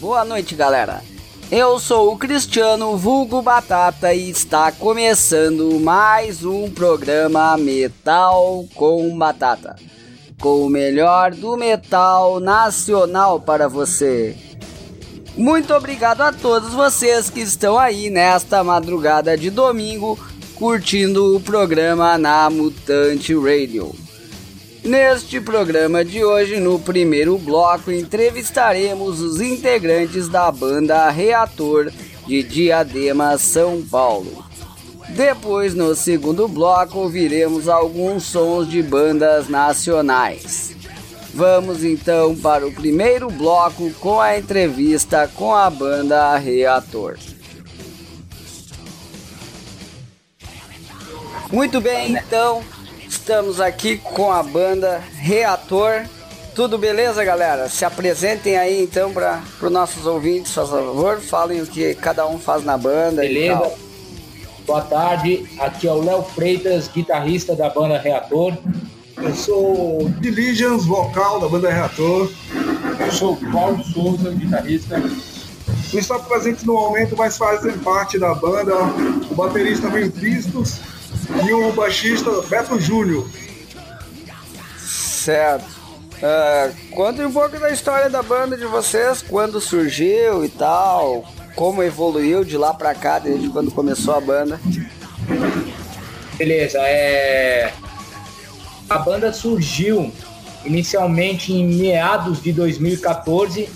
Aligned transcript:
Boa 0.00 0.24
noite, 0.24 0.54
galera. 0.54 1.15
Eu 1.50 1.78
sou 1.78 2.12
o 2.12 2.18
Cristiano 2.18 2.96
Vulgo 2.96 3.40
Batata 3.40 4.12
e 4.12 4.30
está 4.30 4.72
começando 4.72 5.78
mais 5.78 6.44
um 6.44 6.68
programa 6.68 7.56
Metal 7.56 8.64
com 8.74 9.16
Batata, 9.16 9.76
com 10.40 10.66
o 10.66 10.68
melhor 10.68 11.30
do 11.30 11.56
metal 11.56 12.40
nacional 12.40 13.38
para 13.38 13.68
você. 13.68 14.36
Muito 15.36 15.72
obrigado 15.72 16.22
a 16.22 16.32
todos 16.32 16.72
vocês 16.72 17.30
que 17.30 17.40
estão 17.40 17.78
aí 17.78 18.10
nesta 18.10 18.64
madrugada 18.64 19.38
de 19.38 19.48
domingo 19.48 20.18
curtindo 20.56 21.36
o 21.36 21.40
programa 21.40 22.18
na 22.18 22.50
Mutante 22.50 23.32
Radio. 23.36 23.94
Neste 24.86 25.40
programa 25.40 26.04
de 26.04 26.24
hoje, 26.24 26.60
no 26.60 26.78
primeiro 26.78 27.36
bloco, 27.38 27.90
entrevistaremos 27.90 29.20
os 29.20 29.40
integrantes 29.40 30.28
da 30.28 30.48
banda 30.52 31.10
Reator 31.10 31.90
de 32.24 32.44
Diadema, 32.44 33.36
São 33.36 33.82
Paulo. 33.82 34.44
Depois, 35.08 35.74
no 35.74 35.92
segundo 35.96 36.46
bloco, 36.46 37.00
ouviremos 37.00 37.68
alguns 37.68 38.26
sons 38.26 38.70
de 38.70 38.80
bandas 38.80 39.48
nacionais. 39.48 40.76
Vamos 41.34 41.82
então 41.82 42.36
para 42.36 42.64
o 42.64 42.72
primeiro 42.72 43.28
bloco 43.28 43.90
com 43.94 44.20
a 44.20 44.38
entrevista 44.38 45.28
com 45.34 45.52
a 45.52 45.68
banda 45.68 46.36
Reator. 46.36 47.18
Muito 51.50 51.80
bem, 51.80 52.12
então 52.12 52.62
Estamos 53.26 53.60
aqui 53.60 53.98
com 53.98 54.30
a 54.30 54.40
banda 54.40 55.02
Reator. 55.16 56.04
Tudo 56.54 56.78
beleza, 56.78 57.24
galera? 57.24 57.68
Se 57.68 57.84
apresentem 57.84 58.56
aí 58.56 58.84
então 58.84 59.12
para 59.12 59.42
os 59.60 59.68
nossos 59.68 60.06
ouvintes, 60.06 60.52
por 60.52 60.68
favor. 60.68 61.18
Falem 61.18 61.60
o 61.60 61.66
que 61.66 61.92
cada 61.96 62.24
um 62.24 62.38
faz 62.38 62.64
na 62.64 62.78
banda. 62.78 63.22
Beleza. 63.22 63.72
Boa 64.64 64.80
tarde. 64.82 65.44
Aqui 65.58 65.88
é 65.88 65.92
o 65.92 66.04
Léo 66.04 66.22
Freitas, 66.22 66.86
guitarrista 66.86 67.56
da 67.56 67.68
banda 67.68 67.98
Reator. 67.98 68.56
Eu 69.20 69.34
sou 69.34 70.08
Diligence, 70.20 70.86
vocal 70.86 71.40
da 71.40 71.48
banda 71.48 71.68
Reator. 71.68 72.30
Eu 73.00 73.10
sou 73.10 73.36
Paulo 73.50 73.82
Souza, 73.82 74.30
guitarrista. 74.30 74.98
Não 75.00 75.98
está 75.98 76.16
presente 76.20 76.64
no 76.64 76.74
momento, 76.74 77.16
mas 77.18 77.36
fazem 77.36 77.76
parte 77.78 78.20
da 78.20 78.32
banda 78.36 78.72
o 79.28 79.34
baterista 79.34 79.88
Vem 79.88 80.08
Tristos 80.12 80.78
e 81.46 81.52
o 81.52 81.72
baixista 81.72 82.30
Beto 82.42 82.78
Júnior. 82.80 83.28
Certo. 84.78 85.76
Uh, 86.16 86.94
conte 86.94 87.20
um 87.20 87.32
pouco 87.32 87.58
da 87.58 87.70
história 87.70 88.08
da 88.08 88.22
banda 88.22 88.56
de 88.56 88.64
vocês, 88.64 89.22
quando 89.22 89.60
surgiu 89.60 90.44
e 90.44 90.48
tal, 90.48 91.24
como 91.54 91.82
evoluiu 91.82 92.44
de 92.44 92.56
lá 92.56 92.72
pra 92.72 92.94
cá, 92.94 93.18
desde 93.18 93.48
quando 93.50 93.70
começou 93.70 94.14
a 94.14 94.20
banda. 94.20 94.60
Beleza, 96.38 96.78
é. 96.80 97.72
A 98.88 98.98
banda 98.98 99.32
surgiu 99.32 100.12
inicialmente 100.64 101.52
em 101.52 101.66
meados 101.66 102.42
de 102.42 102.52
2014. 102.52 103.68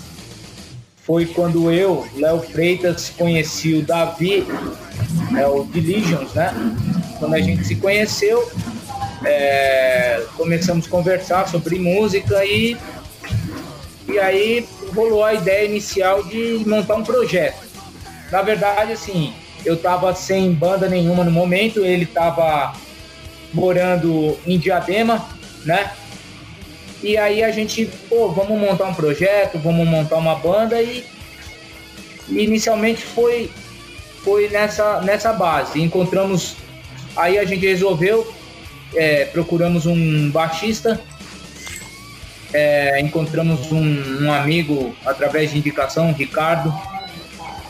Foi 1.03 1.25
quando 1.25 1.71
eu, 1.71 2.07
Léo 2.15 2.39
Freitas, 2.39 3.09
conheci 3.09 3.73
o 3.73 3.81
Davi, 3.81 4.47
é 5.37 5.47
o 5.47 5.65
Diligence, 5.65 6.35
né? 6.35 6.53
Quando 7.21 7.35
a 7.35 7.39
gente 7.39 7.63
se 7.63 7.75
conheceu, 7.75 8.51
é, 9.23 10.25
começamos 10.35 10.87
a 10.87 10.89
conversar 10.89 11.47
sobre 11.47 11.77
música 11.77 12.43
e, 12.43 12.75
e 14.07 14.17
aí 14.17 14.67
rolou 14.95 15.23
a 15.23 15.35
ideia 15.35 15.67
inicial 15.67 16.23
de 16.23 16.63
montar 16.65 16.95
um 16.95 17.03
projeto. 17.03 17.61
Na 18.31 18.41
verdade, 18.41 18.93
assim, 18.93 19.35
eu 19.63 19.75
estava 19.75 20.15
sem 20.15 20.51
banda 20.51 20.89
nenhuma 20.89 21.23
no 21.23 21.29
momento, 21.29 21.85
ele 21.85 22.05
estava 22.05 22.73
morando 23.53 24.35
em 24.47 24.57
Diadema, 24.57 25.23
né? 25.63 25.91
E 27.03 27.19
aí 27.19 27.43
a 27.43 27.51
gente, 27.51 27.85
pô, 28.09 28.29
vamos 28.29 28.59
montar 28.59 28.85
um 28.85 28.95
projeto, 28.95 29.59
vamos 29.59 29.87
montar 29.87 30.15
uma 30.15 30.33
banda 30.33 30.81
e, 30.81 31.05
e 32.29 32.43
inicialmente 32.43 33.03
foi 33.03 33.51
foi 34.23 34.49
nessa 34.49 35.01
nessa 35.01 35.31
base. 35.31 35.79
Encontramos 35.79 36.55
Aí 37.15 37.37
a 37.37 37.45
gente 37.45 37.65
resolveu, 37.65 38.31
é, 38.95 39.25
procuramos 39.25 39.85
um 39.85 40.29
baixista, 40.31 41.01
é, 42.53 42.99
encontramos 42.99 43.71
um, 43.71 44.25
um, 44.25 44.31
amigo 44.31 44.95
através 45.05 45.51
de 45.51 45.57
indicação, 45.57 46.11
Ricardo. 46.13 46.73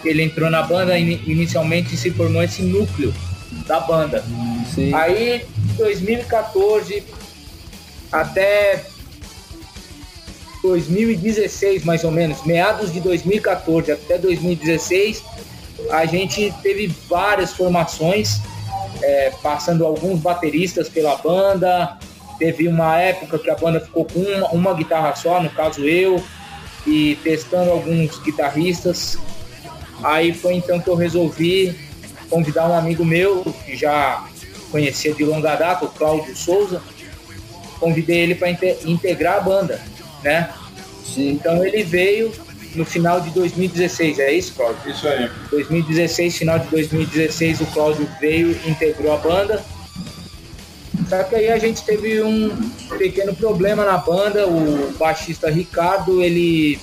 Ele 0.03 0.23
entrou 0.23 0.49
na 0.49 0.63
banda 0.63 0.97
e 0.97 1.21
inicialmente 1.27 1.95
se 1.95 2.09
formou 2.11 2.41
esse 2.41 2.63
núcleo 2.63 3.13
da 3.67 3.79
banda. 3.79 4.23
Sim. 4.73 4.93
Aí, 4.93 5.45
2014 5.77 7.03
até 8.11 8.83
2016, 10.63 11.83
mais 11.83 12.03
ou 12.03 12.11
menos, 12.11 12.43
meados 12.45 12.91
de 12.91 12.99
2014 12.99 13.91
até 13.91 14.17
2016, 14.17 15.23
a 15.89 16.05
gente 16.05 16.53
teve 16.61 16.87
várias 17.09 17.53
formações 17.53 18.41
é, 19.01 19.31
passando 19.41 19.85
alguns 19.85 20.19
bateristas 20.19 20.89
pela 20.89 21.15
banda. 21.17 21.97
Teve 22.37 22.67
uma 22.67 22.97
época 22.97 23.37
que 23.37 23.49
a 23.49 23.55
banda 23.55 23.79
ficou 23.79 24.05
com 24.05 24.19
uma, 24.19 24.47
uma 24.49 24.73
guitarra 24.73 25.15
só, 25.15 25.41
no 25.41 25.49
caso 25.49 25.85
eu, 25.85 26.23
e 26.85 27.17
testando 27.23 27.71
alguns 27.71 28.17
guitarristas. 28.19 29.17
Aí 30.03 30.33
foi 30.33 30.55
então 30.55 30.79
que 30.79 30.89
eu 30.89 30.95
resolvi 30.95 31.77
convidar 32.29 32.67
um 32.67 32.73
amigo 32.73 33.05
meu, 33.05 33.43
que 33.65 33.75
já 33.75 34.25
conhecia 34.71 35.13
de 35.13 35.23
longa 35.23 35.55
data, 35.55 35.85
o 35.85 35.89
Cláudio 35.89 36.35
Souza. 36.35 36.81
Convidei 37.79 38.21
ele 38.21 38.35
para 38.35 38.49
integrar 38.85 39.37
a 39.37 39.41
banda, 39.41 39.81
né? 40.23 40.49
Sim. 41.03 41.31
Então 41.31 41.63
ele 41.65 41.83
veio 41.83 42.31
no 42.75 42.85
final 42.85 43.19
de 43.21 43.29
2016, 43.31 44.19
é 44.19 44.33
isso, 44.33 44.53
Cláudio? 44.53 44.91
Isso 44.91 45.07
aí. 45.07 45.29
2016, 45.49 46.37
final 46.37 46.59
de 46.59 46.67
2016, 46.67 47.61
o 47.61 47.65
Cláudio 47.67 48.07
veio, 48.19 48.51
integrou 48.67 49.13
a 49.13 49.17
banda. 49.17 49.63
Só 51.09 51.23
que 51.23 51.35
aí 51.35 51.49
a 51.49 51.57
gente 51.57 51.83
teve 51.83 52.21
um 52.21 52.49
pequeno 52.97 53.35
problema 53.35 53.83
na 53.83 53.97
banda, 53.97 54.47
o 54.47 54.93
baixista 54.97 55.49
Ricardo, 55.49 56.21
ele 56.21 56.79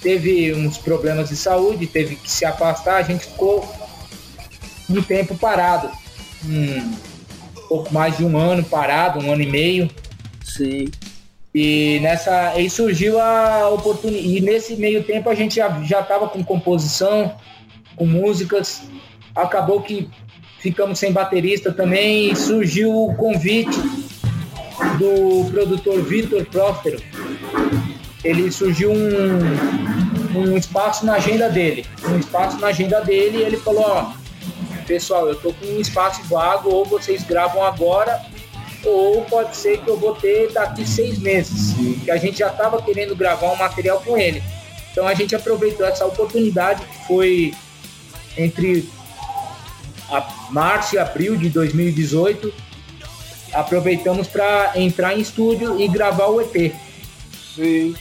teve 0.00 0.54
uns 0.54 0.78
problemas 0.78 1.28
de 1.28 1.36
saúde, 1.36 1.86
teve 1.86 2.14
que 2.16 2.30
se 2.30 2.44
afastar, 2.44 2.96
a 2.96 3.02
gente 3.02 3.26
ficou 3.26 3.68
um 4.88 5.02
tempo 5.02 5.36
parado. 5.36 5.90
Um 6.44 6.94
pouco 7.68 7.92
mais 7.92 8.16
de 8.16 8.24
um 8.24 8.38
ano 8.38 8.62
parado, 8.62 9.18
um 9.18 9.32
ano 9.32 9.42
e 9.42 9.46
meio. 9.46 9.90
Sim. 10.44 10.88
E 11.58 12.00
nessa 12.00 12.50
aí 12.50 12.68
surgiu 12.68 13.18
a 13.18 13.70
oportunidade. 13.70 14.36
E 14.36 14.42
nesse 14.42 14.76
meio 14.76 15.02
tempo 15.04 15.30
a 15.30 15.34
gente 15.34 15.56
já 15.56 15.82
já 15.84 16.00
estava 16.00 16.28
com 16.28 16.44
composição, 16.44 17.34
com 17.96 18.04
músicas. 18.04 18.82
Acabou 19.34 19.80
que 19.80 20.06
ficamos 20.58 20.98
sem 20.98 21.12
baterista 21.12 21.72
também 21.72 22.34
surgiu 22.34 22.94
o 22.94 23.14
convite 23.14 23.78
do 24.98 25.50
produtor 25.50 26.02
Vitor 26.02 26.44
Próspero. 26.44 27.00
Ele 28.22 28.52
surgiu 28.52 28.92
um, 28.92 30.38
um 30.38 30.58
espaço 30.58 31.06
na 31.06 31.14
agenda 31.14 31.48
dele. 31.48 31.86
Um 32.06 32.18
espaço 32.18 32.60
na 32.60 32.66
agenda 32.66 33.00
dele 33.00 33.38
e 33.38 33.42
ele 33.42 33.56
falou, 33.56 33.82
ó, 33.82 34.12
pessoal, 34.86 35.26
eu 35.26 35.36
tô 35.36 35.54
com 35.54 35.64
um 35.64 35.80
espaço 35.80 36.22
vago, 36.24 36.68
ou 36.68 36.84
vocês 36.84 37.24
gravam 37.24 37.64
agora 37.64 38.35
ou 38.86 39.22
pode 39.22 39.56
ser 39.56 39.78
que 39.78 39.88
eu 39.88 39.96
vou 39.96 40.14
ter 40.14 40.52
daqui 40.52 40.86
seis 40.86 41.18
meses, 41.18 41.74
que 42.04 42.10
a 42.10 42.16
gente 42.16 42.38
já 42.38 42.48
estava 42.48 42.80
querendo 42.80 43.16
gravar 43.16 43.52
um 43.52 43.56
material 43.56 44.00
com 44.00 44.16
ele. 44.16 44.42
Então 44.92 45.06
a 45.06 45.14
gente 45.14 45.34
aproveitou 45.34 45.86
essa 45.86 46.06
oportunidade 46.06 46.82
que 46.82 47.06
foi 47.06 47.54
entre 48.36 48.88
março 50.50 50.94
e 50.94 50.98
abril 50.98 51.36
de 51.36 51.50
2018. 51.50 52.52
Aproveitamos 53.52 54.26
para 54.28 54.72
entrar 54.76 55.16
em 55.16 55.20
estúdio 55.20 55.80
e 55.80 55.88
gravar 55.88 56.26
o 56.26 56.40
EP. 56.40 56.74
Sim. 57.54 57.94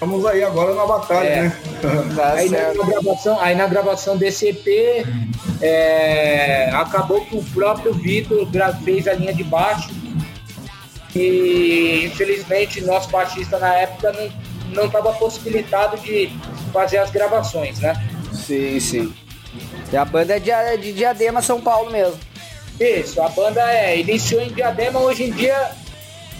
Vamos 0.00 0.24
aí 0.24 0.42
agora 0.42 0.74
na 0.74 0.86
batalha, 0.86 1.28
é. 1.28 1.42
né? 1.42 1.56
aí, 2.34 2.48
na 2.48 2.72
gravação, 2.84 3.40
aí 3.40 3.54
na 3.54 3.66
gravação 3.66 4.16
desse 4.16 4.48
EP, 4.48 5.06
é, 5.60 6.70
acabou 6.72 7.20
que 7.26 7.36
o 7.36 7.44
próprio 7.44 7.92
Vitor 7.92 8.48
fez 8.82 9.06
a 9.06 9.12
linha 9.12 9.34
de 9.34 9.44
baixo 9.44 9.99
e 11.14 12.06
infelizmente 12.06 12.80
nosso 12.82 13.08
baixista 13.10 13.58
na 13.58 13.74
época 13.74 14.12
não 14.72 14.86
estava 14.86 15.12
possibilitado 15.14 15.98
de 15.98 16.30
fazer 16.72 16.98
as 16.98 17.10
gravações, 17.10 17.78
né? 17.80 17.94
Sim, 18.32 18.78
sim. 18.78 19.14
E 19.92 19.96
a 19.96 20.04
banda 20.04 20.36
é 20.36 20.38
de, 20.38 20.82
de 20.82 20.92
Diadema, 20.92 21.42
São 21.42 21.60
Paulo 21.60 21.90
mesmo. 21.90 22.18
Isso, 22.78 23.20
a 23.20 23.28
banda 23.28 23.60
é, 23.72 23.98
iniciou 23.98 24.40
em 24.40 24.52
Diadema, 24.52 25.00
hoje 25.00 25.24
em 25.24 25.32
dia 25.32 25.72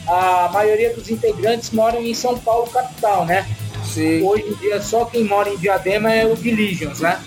a 0.07 0.49
maioria 0.53 0.95
dos 0.95 1.11
integrantes 1.11 1.71
moram 1.71 2.01
em 2.01 2.15
São 2.15 2.39
Paulo, 2.39 2.71
capital, 2.71 3.25
né? 3.27 3.47
Sim. 3.85 4.23
Hoje 4.23 4.45
em 4.49 4.55
dia 4.55 4.81
só 4.81 5.05
quem 5.05 5.25
mora 5.25 5.51
em 5.51 5.57
Diadema 5.57 6.13
é 6.13 6.25
o 6.25 6.37
Diligence, 6.37 7.03
né? 7.03 7.21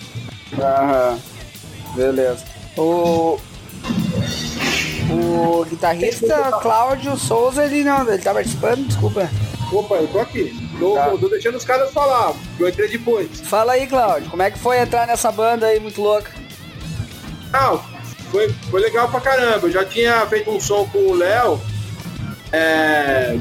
Aham. 0.59 1.19
Beleza. 1.95 2.43
O. 2.77 3.37
O 5.13 5.65
guitarrista 5.65 6.51
Cláudio 6.61 7.15
Souza, 7.17 7.63
ele 7.65 7.83
não, 7.83 8.07
ele 8.07 8.21
tá 8.21 8.33
participando, 8.33 8.87
desculpa. 8.87 9.29
Opa, 9.71 9.95
eu 9.95 10.07
tô 10.07 10.19
aqui. 10.19 10.53
Tô, 10.79 10.95
tá. 10.95 11.09
tô 11.09 11.29
deixando 11.29 11.55
os 11.55 11.65
caras 11.65 11.91
falar, 11.91 12.33
eu 12.59 12.67
entrei 12.67 12.89
depois. 12.89 13.41
Fala 13.41 13.73
aí, 13.73 13.87
Cláudio, 13.87 14.29
como 14.29 14.41
é 14.41 14.51
que 14.51 14.59
foi 14.59 14.79
entrar 14.79 15.07
nessa 15.07 15.31
banda 15.31 15.67
aí 15.67 15.79
muito 15.79 16.01
louca? 16.01 16.31
Ah, 17.51 17.77
foi, 18.31 18.49
foi 18.71 18.81
legal 18.81 19.09
pra 19.09 19.21
caramba. 19.21 19.67
Eu 19.67 19.71
já 19.71 19.85
tinha 19.85 20.25
feito 20.25 20.49
um 20.49 20.59
som 20.59 20.85
com 20.87 20.97
o 20.97 21.13
Léo. 21.13 21.61
É, 22.51 23.37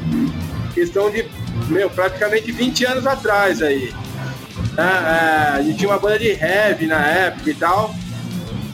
questão 0.75 1.11
de, 1.11 1.27
meu, 1.69 1.89
praticamente 1.89 2.53
20 2.53 2.85
anos 2.87 3.07
atrás 3.07 3.63
aí. 3.63 3.93
É, 4.77 5.57
a 5.57 5.63
gente 5.63 5.79
tinha 5.79 5.91
uma 5.91 5.99
banda 5.99 6.19
de 6.19 6.31
heavy 6.31 6.87
na 6.87 7.07
época 7.07 7.51
e 7.51 7.55
tal. 7.55 7.95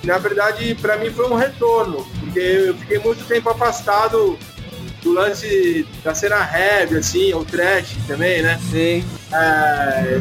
Na 0.05 0.19
verdade, 0.19 0.75
para 0.75 0.97
mim 0.97 1.11
foi 1.11 1.29
um 1.29 1.35
retorno, 1.35 2.07
porque 2.29 2.41
eu 2.41 2.75
fiquei 2.75 2.99
muito 2.99 3.25
tempo 3.25 3.49
afastado 3.49 4.39
do 5.03 5.13
lance 5.13 5.87
da 6.05 6.15
cena 6.15 6.37
heavy, 6.37 6.99
assim, 6.99 7.33
ou 7.33 7.45
trash 7.45 7.97
também, 8.07 8.43
né? 8.43 8.61
Sim. 8.71 9.05
É, 9.33 10.19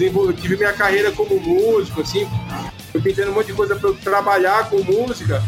eu, 0.00 0.32
tive 0.32 0.56
minha 0.56 0.72
carreira 0.72 1.12
como 1.12 1.38
músico, 1.38 2.00
assim, 2.00 2.28
eu 2.92 3.00
tentando 3.02 3.30
um 3.30 3.34
monte 3.34 3.46
de 3.46 3.52
coisa 3.52 3.76
para 3.76 3.92
trabalhar 3.94 4.68
com 4.68 4.82
música, 4.82 5.42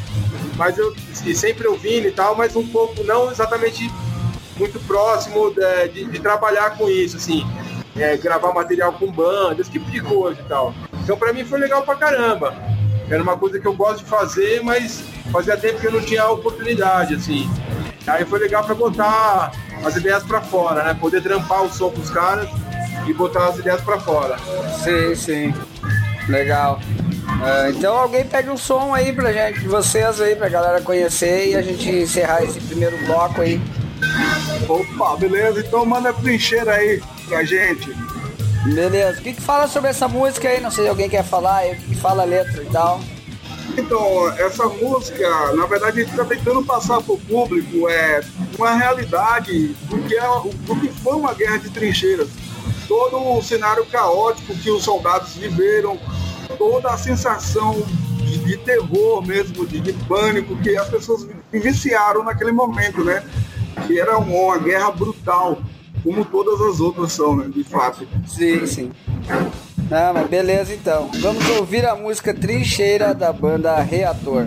mas 0.56 0.78
eu 0.78 0.94
sempre 1.34 1.66
ouvindo 1.66 2.06
e 2.06 2.12
tal, 2.12 2.36
mas 2.36 2.54
um 2.54 2.66
pouco 2.66 3.02
não 3.04 3.30
exatamente 3.30 3.90
muito 4.56 4.78
próximo 4.80 5.50
de, 5.50 5.88
de, 5.88 6.04
de 6.04 6.20
trabalhar 6.20 6.76
com 6.76 6.88
isso, 6.88 7.16
assim, 7.16 7.46
é, 7.96 8.16
gravar 8.16 8.52
material 8.52 8.92
com 8.92 9.10
banda, 9.10 9.60
esse 9.60 9.70
tipo 9.70 9.90
de 9.90 10.00
coisa 10.00 10.40
e 10.40 10.44
tal. 10.44 10.74
Então 11.02 11.16
para 11.16 11.32
mim 11.32 11.44
foi 11.44 11.58
legal 11.58 11.82
pra 11.82 11.96
caramba. 11.96 12.75
Era 13.08 13.22
uma 13.22 13.36
coisa 13.36 13.58
que 13.60 13.66
eu 13.66 13.74
gosto 13.74 14.04
de 14.04 14.10
fazer, 14.10 14.62
mas 14.62 15.02
fazia 15.30 15.56
tempo 15.56 15.80
que 15.80 15.86
eu 15.86 15.92
não 15.92 16.00
tinha 16.00 16.22
a 16.22 16.30
oportunidade, 16.30 17.14
assim. 17.14 17.48
Aí 18.06 18.24
foi 18.24 18.38
legal 18.38 18.64
para 18.64 18.74
botar 18.74 19.52
as 19.84 19.96
ideias 19.96 20.22
para 20.22 20.40
fora, 20.40 20.82
né? 20.84 20.94
Poder 20.94 21.22
trampar 21.22 21.64
o 21.64 21.72
som 21.72 21.90
com 21.90 22.00
os 22.00 22.10
caras 22.10 22.48
e 23.06 23.12
botar 23.12 23.48
as 23.48 23.58
ideias 23.58 23.80
para 23.80 24.00
fora. 24.00 24.36
Sim, 24.82 25.14
sim. 25.14 25.54
Legal. 26.28 26.80
Uh, 27.26 27.70
então 27.70 27.96
alguém 27.96 28.24
pede 28.24 28.48
um 28.48 28.56
som 28.56 28.94
aí 28.94 29.12
pra 29.12 29.32
gente, 29.32 29.60
de 29.60 29.68
vocês 29.68 30.20
aí, 30.20 30.34
pra 30.34 30.48
galera 30.48 30.80
conhecer 30.80 31.50
e 31.50 31.54
a 31.54 31.62
gente 31.62 31.88
encerrar 31.88 32.42
esse 32.42 32.60
primeiro 32.60 32.96
bloco 33.06 33.40
aí. 33.40 33.60
Opa, 34.68 35.16
beleza? 35.16 35.60
Então 35.60 35.84
manda 35.84 36.10
a 36.10 36.12
trincheira 36.12 36.72
aí 36.72 37.02
pra 37.28 37.44
gente. 37.44 38.05
Beleza. 38.74 39.20
O 39.20 39.22
que, 39.22 39.32
que 39.32 39.42
fala 39.42 39.68
sobre 39.68 39.90
essa 39.90 40.08
música 40.08 40.48
aí? 40.48 40.60
Não 40.60 40.70
sei 40.70 40.84
se 40.84 40.90
alguém 40.90 41.08
quer 41.08 41.24
falar 41.24 41.66
o 41.66 41.76
que, 41.76 41.86
que 41.86 41.96
fala 41.96 42.22
a 42.22 42.26
letra 42.26 42.62
e 42.62 42.66
tal. 42.66 43.00
Então, 43.76 44.30
essa 44.38 44.66
música, 44.66 45.52
na 45.52 45.66
verdade, 45.66 46.00
a 46.00 46.04
gente 46.04 46.10
está 46.10 46.24
tentando 46.24 46.64
passar 46.64 47.00
para 47.02 47.14
o 47.14 47.18
público 47.18 47.88
é, 47.88 48.20
uma 48.58 48.74
realidade 48.74 49.68
do 49.88 49.98
que, 49.98 50.16
é, 50.16 50.22
do 50.22 50.80
que 50.80 50.88
foi 50.88 51.14
uma 51.14 51.34
guerra 51.34 51.58
de 51.58 51.70
trincheiras. 51.70 52.28
Todo 52.88 53.18
o 53.18 53.42
cenário 53.42 53.84
caótico 53.86 54.54
que 54.54 54.70
os 54.70 54.82
soldados 54.82 55.34
viveram, 55.34 55.98
toda 56.56 56.90
a 56.90 56.96
sensação 56.96 57.82
de, 58.18 58.38
de 58.38 58.56
terror 58.58 59.26
mesmo, 59.26 59.66
de, 59.66 59.80
de, 59.80 59.92
pânico 60.04 60.56
que 60.58 60.76
as 60.76 60.88
pessoas 60.88 61.26
vivenciaram 61.52 62.24
naquele 62.24 62.52
momento, 62.52 63.04
né? 63.04 63.22
Que 63.86 64.00
era 64.00 64.16
uma 64.16 64.58
guerra 64.58 64.90
brutal, 64.92 65.58
como 66.06 66.24
todas 66.24 66.60
as 66.60 66.80
outras 66.80 67.12
são, 67.12 67.34
né? 67.34 67.48
De 67.52 67.64
fato. 67.64 68.06
Sim, 68.28 68.64
sim. 68.64 68.92
Não, 69.90 70.14
mas 70.14 70.28
beleza 70.28 70.72
então. 70.72 71.10
Vamos 71.20 71.44
ouvir 71.50 71.84
a 71.84 71.96
música 71.96 72.32
Trincheira 72.32 73.12
da 73.12 73.32
banda 73.32 73.80
Reator. 73.80 74.46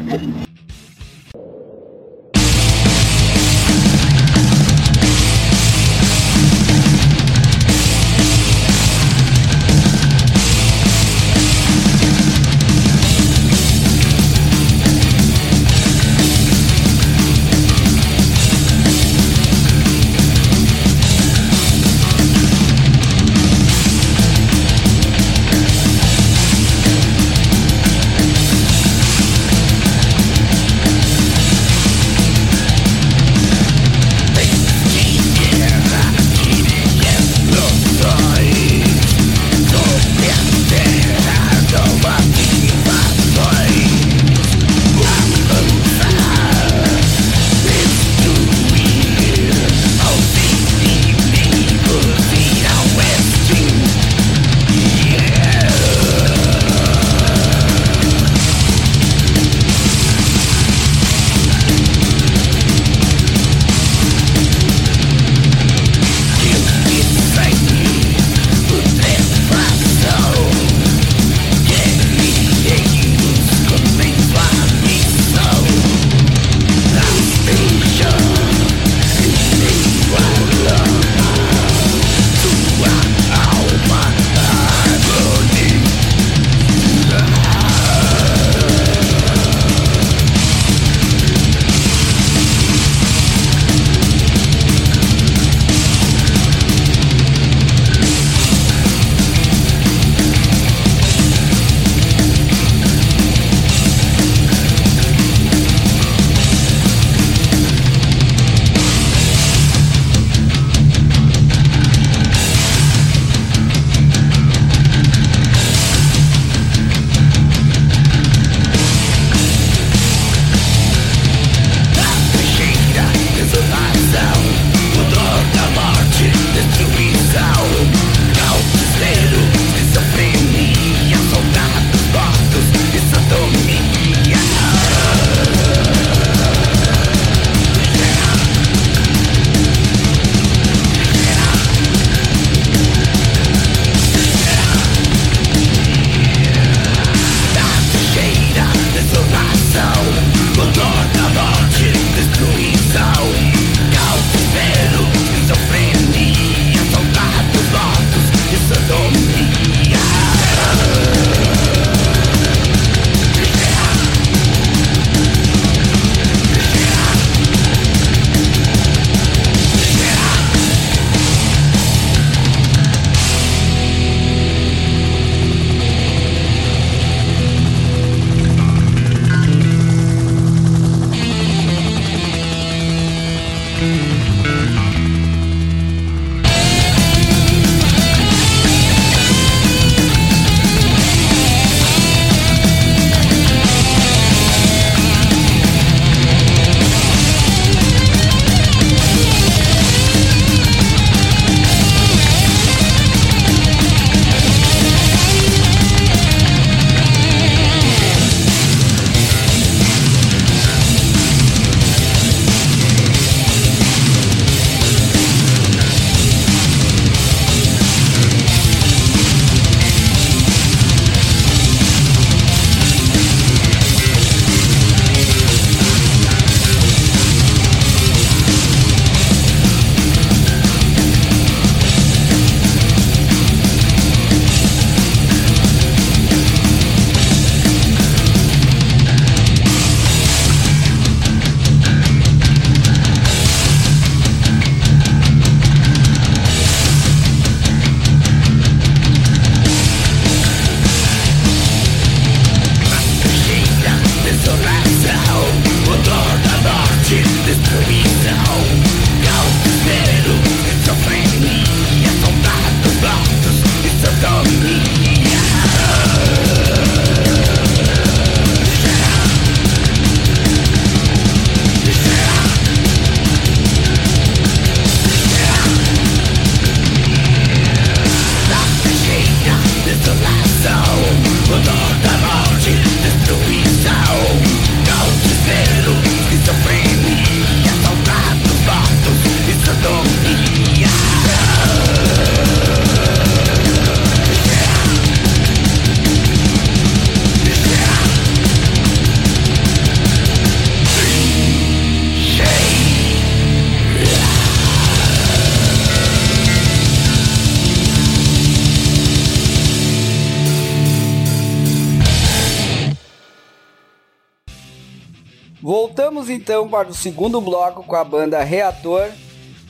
Voltamos 315.99 316.29
então 316.29 316.65
para 316.65 316.87
o 316.87 316.93
segundo 316.93 317.41
bloco 317.41 317.83
com 317.83 317.93
a 317.93 318.05
banda 318.05 318.41
Reator. 318.41 319.09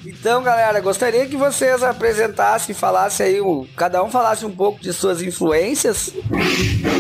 Então, 0.06 0.44
galera, 0.44 0.80
gostaria 0.80 1.26
que 1.26 1.36
vocês 1.36 1.82
apresentassem, 1.82 2.76
falassem 2.76 3.26
aí, 3.26 3.42
cada 3.76 4.04
um 4.04 4.12
falasse 4.12 4.46
um 4.46 4.52
pouco 4.52 4.80
de 4.80 4.94
suas 4.94 5.24
influências 5.24 6.14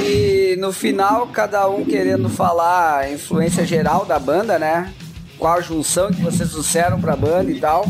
e 0.04 0.56
no 0.58 0.74
final 0.74 1.28
cada 1.28 1.70
um 1.70 1.86
querendo 1.86 2.28
falar 2.28 3.02
a 3.02 3.12
influência 3.12 3.64
geral 3.68 4.04
da 4.04 4.18
banda, 4.18 4.58
né? 4.58 4.92
Qual 5.38 5.54
a 5.54 5.62
junção 5.62 6.10
que 6.10 6.22
vocês 6.22 6.50
trouxeram 6.50 7.00
para 7.00 7.14
a 7.14 7.16
banda 7.16 7.52
e 7.52 7.60
tal. 7.60 7.86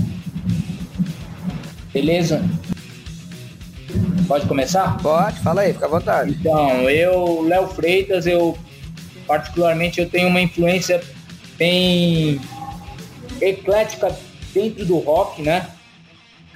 Beleza? 1.94 2.44
Pode 4.28 4.46
começar? 4.46 4.98
Pode, 5.02 5.40
fala 5.40 5.62
aí, 5.62 5.72
fica 5.72 5.86
à 5.86 5.90
vontade. 5.90 6.32
Então, 6.38 6.90
eu, 6.90 7.44
Léo 7.48 7.70
Freitas, 7.70 8.28
eu 8.28 8.58
particularmente 9.26 10.02
eu 10.02 10.10
tenho 10.10 10.28
uma 10.28 10.42
influência 10.42 11.02
bem 11.60 12.40
eclética 13.42 14.18
dentro 14.54 14.86
do 14.86 14.98
rock, 14.98 15.42
né? 15.42 15.70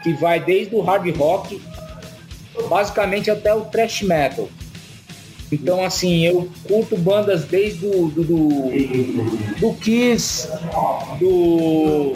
Que 0.01 0.13
vai 0.13 0.39
desde 0.39 0.73
o 0.75 0.81
hard 0.81 1.15
rock, 1.15 1.61
basicamente 2.69 3.29
até 3.29 3.53
o 3.53 3.65
thrash 3.65 4.01
metal. 4.01 4.49
Então, 5.51 5.83
assim, 5.83 6.25
eu 6.25 6.49
curto 6.67 6.97
bandas 6.97 7.45
desde 7.45 7.81
do, 7.81 8.07
do, 8.07 8.23
do, 8.23 9.59
do 9.59 9.73
Kiss, 9.75 10.47
do, 11.19 12.13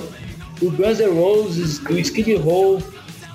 do 0.60 0.72
Guns 0.72 1.00
N' 1.00 1.13
Roses, 1.13 1.77
do 1.77 2.00
Skid 2.00 2.34
Row, 2.36 2.82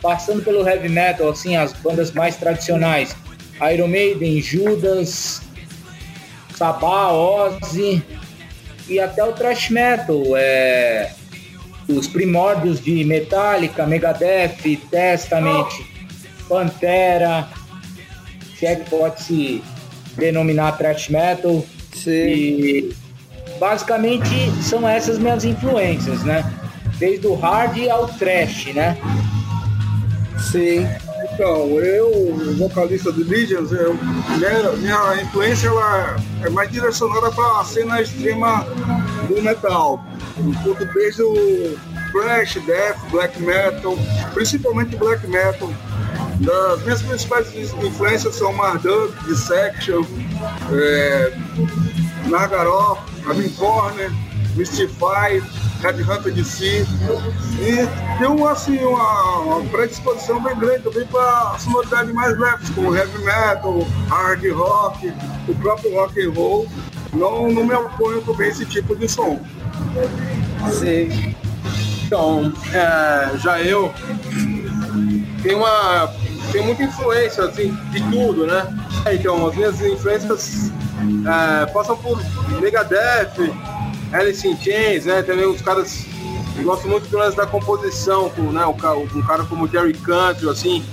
passando 0.03 0.43
pelo 0.43 0.67
heavy 0.67 0.89
metal, 0.89 1.29
assim, 1.29 1.55
as 1.55 1.73
bandas 1.75 2.11
mais 2.11 2.37
tradicionais. 2.37 3.15
Iron 3.73 3.87
Maiden, 3.87 4.41
Judas, 4.41 5.43
Sabá, 6.57 7.13
Ozzy 7.13 8.03
e 8.89 9.01
até 9.01 9.25
o 9.25 9.33
thrash 9.33 9.71
metal. 9.71 10.23
É, 10.37 11.13
os 11.89 12.07
primórdios 12.07 12.83
de 12.83 13.05
Metallica, 13.05 13.87
Megadeth, 13.87 14.79
Testament, 14.91 15.69
Pantera, 16.49 17.49
se 18.59 18.67
é 18.67 18.77
que 18.77 18.89
pode 18.89 19.23
se 19.23 19.63
denominar 20.17 20.73
thrash 20.79 21.09
metal. 21.09 21.65
Sim. 21.93 22.11
E 22.11 22.97
basicamente 23.59 24.29
são 24.63 24.89
essas 24.89 25.19
minhas 25.19 25.45
influências, 25.45 26.23
né? 26.25 26.45
Desde 26.99 27.27
o 27.27 27.35
hard 27.35 27.77
ao 27.89 28.07
trash, 28.07 28.67
né? 28.75 28.97
Sim. 30.51 30.87
Então, 31.35 31.81
eu, 31.81 32.37
vocalista 32.59 33.11
do 33.11 33.25
Legions, 33.25 33.73
eu, 33.73 33.95
minha, 33.95 34.73
minha 34.73 35.23
influência 35.23 35.69
ela 35.69 36.17
é 36.43 36.51
mais 36.51 36.71
direcionada 36.71 37.31
para 37.31 37.61
a 37.61 37.65
cena 37.65 38.03
extrema 38.03 38.67
do 39.29 39.41
metal. 39.43 40.05
Eu 40.37 40.63
curto 40.63 40.85
desde 40.93 41.23
o 41.23 41.79
thrash, 42.13 42.59
death, 42.67 42.99
black 43.11 43.41
metal, 43.41 43.97
principalmente 44.35 44.95
black 44.97 45.27
metal. 45.27 45.73
Das 46.41 46.83
minhas 46.83 47.03
principais 47.03 47.55
influências 47.55 48.35
são 48.35 48.53
Marduk, 48.53 49.13
Dissection, 49.25 50.05
é, 50.73 51.33
Nagaroth, 52.29 52.99
Avin 53.27 53.49
Corner, 53.51 54.11
Mystify, 54.57 55.43
Red 55.81 56.03
Hunter 56.03 56.33
de 56.33 56.45
si. 56.45 56.87
E 57.59 58.19
tem 58.19 58.29
um, 58.29 58.47
assim, 58.47 58.79
uma, 58.79 59.39
uma 59.41 59.65
predisposição 59.71 60.41
bem 60.43 60.57
grande 60.57 60.83
também 60.83 61.07
para 61.07 61.57
sonoridade 61.59 62.13
mais 62.13 62.39
leves, 62.39 62.71
como 62.71 62.95
heavy 62.95 63.19
metal, 63.25 63.87
hard 64.09 64.45
rock, 64.53 65.13
o 65.49 65.55
próprio 65.57 65.95
rock 65.95 66.25
and 66.25 66.33
roll. 66.33 66.69
Não, 67.13 67.51
não 67.51 67.65
me 67.65 67.75
oponho 67.75 68.23
também 68.23 68.49
esse 68.49 68.65
tipo 68.65 68.97
de 68.97 69.09
som. 69.09 69.39
Sim. 70.73 71.35
Então, 72.07 72.53
é, 72.73 73.37
já 73.39 73.61
eu 73.61 73.93
tenho 75.43 75.59
uma 75.59 76.13
tenho 76.53 76.65
muita 76.65 76.83
influência 76.83 77.45
assim 77.45 77.75
de 77.91 78.01
tudo, 78.11 78.47
né? 78.47 78.67
Então, 79.11 79.47
as 79.47 79.57
minhas 79.57 79.81
influências 79.81 80.71
é, 81.27 81.67
passam 81.67 81.97
por 81.97 82.21
Megadeth, 82.61 83.51
Alice 84.13 84.47
in 84.47 84.57
Chains, 84.57 85.07
né? 85.07 85.23
Também 85.23 85.47
os 85.47 85.63
caras 85.63 86.07
gosto 86.63 86.89
muito 86.89 87.09
do 87.09 87.19
lance 87.19 87.37
da 87.37 87.47
composição, 87.47 88.31
com, 88.31 88.43
né? 88.53 88.65
Um, 88.67 89.19
um 89.19 89.23
cara 89.23 89.45
como 89.45 89.67
Jerry 89.67 89.95
Cantrell, 89.95 90.51
assim, 90.51 90.85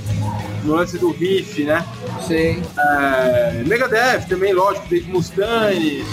no 0.64 0.76
lance 0.76 0.98
do 0.98 1.12
riff, 1.12 1.64
né? 1.64 1.86
Sim. 2.26 2.62
É, 2.78 3.64
Megadeth 3.66 4.28
também, 4.28 4.54
lógico, 4.54 4.88
Dave 4.90 5.12
Mustaine. 5.12 6.04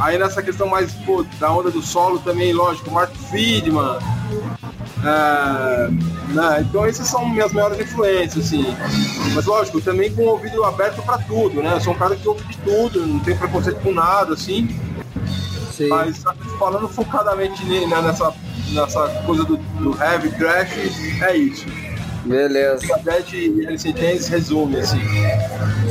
Aí 0.00 0.18
nessa 0.18 0.42
questão 0.42 0.66
mais 0.66 0.92
pô, 0.92 1.24
da 1.38 1.52
onda 1.52 1.70
do 1.70 1.82
solo 1.82 2.18
também, 2.20 2.52
lógico, 2.52 2.90
Mark 2.90 3.14
Friedman. 3.30 3.98
É, 5.04 5.88
né, 6.32 6.60
então 6.60 6.86
essas 6.86 7.08
são 7.08 7.28
minhas 7.28 7.52
maiores 7.52 7.78
influências, 7.80 8.46
assim. 8.46 8.64
Mas 9.34 9.44
lógico, 9.44 9.80
também 9.80 10.12
com 10.14 10.22
o 10.22 10.28
ouvido 10.28 10.64
aberto 10.64 11.02
para 11.02 11.18
tudo, 11.18 11.62
né? 11.62 11.74
Eu 11.74 11.80
sou 11.80 11.92
um 11.92 11.98
cara 11.98 12.16
que 12.16 12.26
ouve 12.26 12.44
de 12.44 12.56
tudo, 12.58 13.06
não 13.06 13.18
tem 13.18 13.36
preconceito 13.36 13.80
com 13.80 13.92
nada, 13.92 14.34
assim. 14.34 14.68
Sim. 15.82 15.88
Mas 15.88 16.22
falando 16.58 16.88
focadamente 16.88 17.64
né, 17.64 17.84
nessa, 18.02 18.32
nessa 18.72 19.08
coisa 19.26 19.44
do, 19.44 19.56
do 19.56 19.96
heavy 20.02 20.30
trash, 20.30 20.70
é 21.22 21.36
isso. 21.36 21.66
Beleza. 22.24 22.86
Megadeth 22.86 23.32
e 23.34 23.66
Alice 23.66 23.88
in 23.88 23.96
Chains 23.96 24.28
resume, 24.28 24.76
assim. 24.76 25.00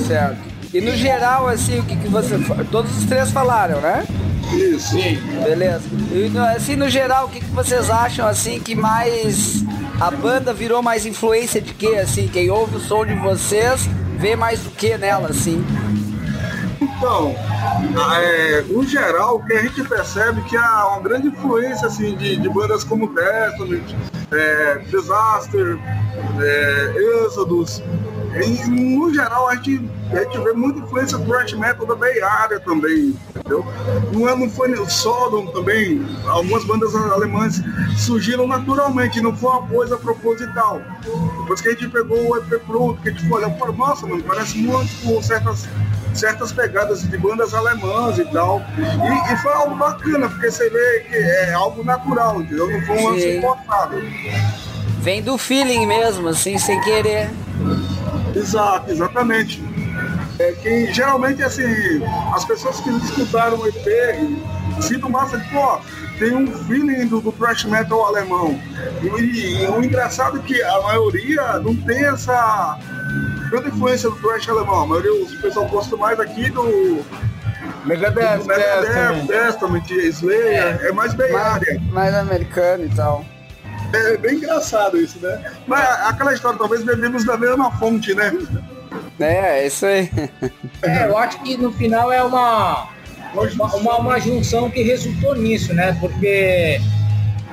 Certo. 0.07 0.37
E 0.73 0.79
no 0.79 0.95
geral, 0.95 1.47
assim, 1.47 1.79
o 1.79 1.83
que, 1.83 1.95
que 1.97 2.07
você. 2.07 2.37
Todos 2.71 2.97
os 2.97 3.03
três 3.05 3.29
falaram, 3.31 3.81
né? 3.81 4.05
Isso. 4.53 4.95
Beleza. 5.43 5.81
E 6.13 6.29
no- 6.29 6.43
assim, 6.45 6.75
no 6.77 6.89
geral, 6.89 7.25
o 7.25 7.29
que, 7.29 7.41
que 7.41 7.51
vocês 7.51 7.89
acham, 7.89 8.25
assim, 8.27 8.59
que 8.59 8.73
mais. 8.75 9.63
A 9.99 10.09
banda 10.09 10.53
virou 10.53 10.81
mais 10.81 11.05
influência 11.05 11.61
de 11.61 11.73
quê, 11.73 11.97
assim? 12.01 12.27
Quem 12.29 12.49
ouve 12.49 12.77
o 12.77 12.79
som 12.79 13.05
de 13.05 13.13
vocês 13.15 13.87
vê 14.17 14.35
mais 14.35 14.61
do 14.61 14.69
que 14.71 14.97
nela, 14.97 15.27
assim? 15.29 15.63
Então, 17.01 17.35
é, 18.15 18.61
no 18.61 18.85
geral, 18.85 19.37
o 19.37 19.43
que 19.43 19.53
a 19.53 19.63
gente 19.63 19.83
percebe 19.85 20.39
que 20.43 20.55
há 20.55 20.87
uma 20.89 21.01
grande 21.01 21.29
influência 21.29 21.87
assim, 21.87 22.15
de, 22.15 22.35
de 22.35 22.47
bandas 22.47 22.83
como 22.83 23.07
Testament, 23.07 23.95
é, 24.29 24.77
Disaster, 24.85 25.79
é, 26.39 27.25
Exodus. 27.25 27.81
E, 28.33 28.69
no 28.69 29.13
geral, 29.13 29.49
a 29.49 29.55
gente, 29.55 29.89
a 30.11 30.23
gente 30.23 30.37
vê 30.39 30.53
muita 30.53 30.79
influência 30.79 31.17
do 31.17 31.25
thrash 31.25 31.53
metal 31.53 31.85
da 31.85 31.95
Bay 31.95 32.21
Area 32.21 32.59
também, 32.61 33.13
entendeu? 33.35 33.65
Não, 34.13 34.29
é, 34.29 34.35
não 34.35 34.49
foi 34.49 34.71
o 34.73 34.89
Sodom 34.89 35.47
também, 35.47 36.05
algumas 36.27 36.63
bandas 36.63 36.95
alemãs 36.95 37.61
surgiram 37.97 38.47
naturalmente, 38.47 39.21
não 39.21 39.35
foi 39.35 39.49
uma 39.49 39.67
coisa 39.67 39.97
proposital. 39.97 40.81
Depois 41.41 41.59
que 41.59 41.69
a 41.69 41.71
gente 41.71 41.89
pegou 41.89 42.29
o 42.29 42.37
EP 42.37 42.61
Pronto, 42.65 43.01
que 43.01 43.09
a 43.09 43.11
gente 43.11 43.27
foi 43.27 43.43
olhar, 43.43 43.49
pô, 43.57 43.71
nossa, 43.71 44.07
mano, 44.07 44.23
parece 44.23 44.57
muito 44.57 44.89
com 45.03 45.21
certas 45.21 45.67
certas 46.13 46.51
pegadas 46.51 47.03
de 47.03 47.17
bandas 47.17 47.53
alemãs 47.53 48.17
e 48.17 48.25
tal. 48.25 48.61
E, 48.77 49.33
e 49.33 49.37
foi 49.37 49.53
algo 49.53 49.75
bacana, 49.75 50.29
porque 50.29 50.51
você 50.51 50.69
vê 50.69 51.05
que 51.09 51.15
é 51.15 51.53
algo 51.53 51.83
natural, 51.83 52.41
entendeu? 52.41 52.69
Não 52.69 52.81
foi 52.85 52.97
um 52.97 53.09
lance 53.09 53.21
Sim. 53.21 53.41
forçado. 53.41 53.95
Vem 54.99 55.21
do 55.21 55.37
feeling 55.37 55.85
mesmo, 55.85 56.27
assim, 56.27 56.57
sem 56.57 56.79
querer. 56.81 57.29
Exato, 58.35 58.91
exatamente. 58.91 59.63
É 60.39 60.53
que 60.53 60.93
geralmente 60.93 61.43
assim, 61.43 61.63
as 62.33 62.45
pessoas 62.45 62.79
que 62.79 62.89
escutaram 62.89 63.59
o 63.59 63.67
EP 63.67 64.17
sintam 64.81 65.09
massa 65.09 65.37
de, 65.37 65.47
pô, 65.49 65.79
tem 66.17 66.35
um 66.35 66.47
feeling 66.65 67.07
do, 67.07 67.19
do 67.19 67.31
thrash 67.31 67.65
metal 67.65 68.05
alemão. 68.05 68.59
E, 69.01 69.63
e 69.63 69.67
o 69.67 69.83
engraçado 69.83 70.37
é 70.37 70.41
que 70.41 70.61
a 70.61 70.81
maioria 70.81 71.59
não 71.59 71.75
tem 71.75 72.05
essa 72.05 72.77
grande 73.49 73.69
influência 73.69 74.09
do 74.09 74.15
thrash 74.17 74.47
alemão. 74.49 74.83
A 74.83 74.87
maioria, 74.87 75.13
o 75.13 75.41
pessoal 75.41 75.67
gosta 75.67 75.97
mais 75.97 76.19
aqui 76.19 76.49
do 76.49 77.03
Megadeth, 77.85 78.37
do 78.37 78.45
Megadeth, 78.45 78.81
Testament. 78.81 79.27
Testament, 79.27 79.91
Slayer, 79.91 80.79
é, 80.85 80.91
mais 80.91 81.13
bem 81.13 81.35
área. 81.35 81.81
mais 81.91 82.13
americano 82.13 82.85
e 82.85 82.89
tal. 82.89 83.25
É 83.93 84.17
bem 84.17 84.35
engraçado 84.35 84.97
isso, 84.97 85.19
né? 85.19 85.53
Mas 85.67 85.87
aquela 86.07 86.33
história, 86.33 86.57
talvez 86.57 86.83
bebemos 86.83 87.25
da 87.25 87.37
mesma 87.37 87.71
fonte, 87.77 88.13
né? 88.13 88.31
É, 89.19 89.59
é 89.59 89.67
isso 89.67 89.85
aí. 89.85 90.09
É, 90.81 91.05
eu 91.05 91.17
acho 91.17 91.41
que 91.43 91.57
no 91.57 91.71
final 91.73 92.11
é 92.11 92.23
uma, 92.23 92.89
uma, 93.33 93.75
uma, 93.75 93.97
uma 93.97 94.19
junção 94.19 94.69
que 94.69 94.81
resultou 94.81 95.35
nisso, 95.35 95.73
né? 95.73 95.95
Porque, 95.99 96.81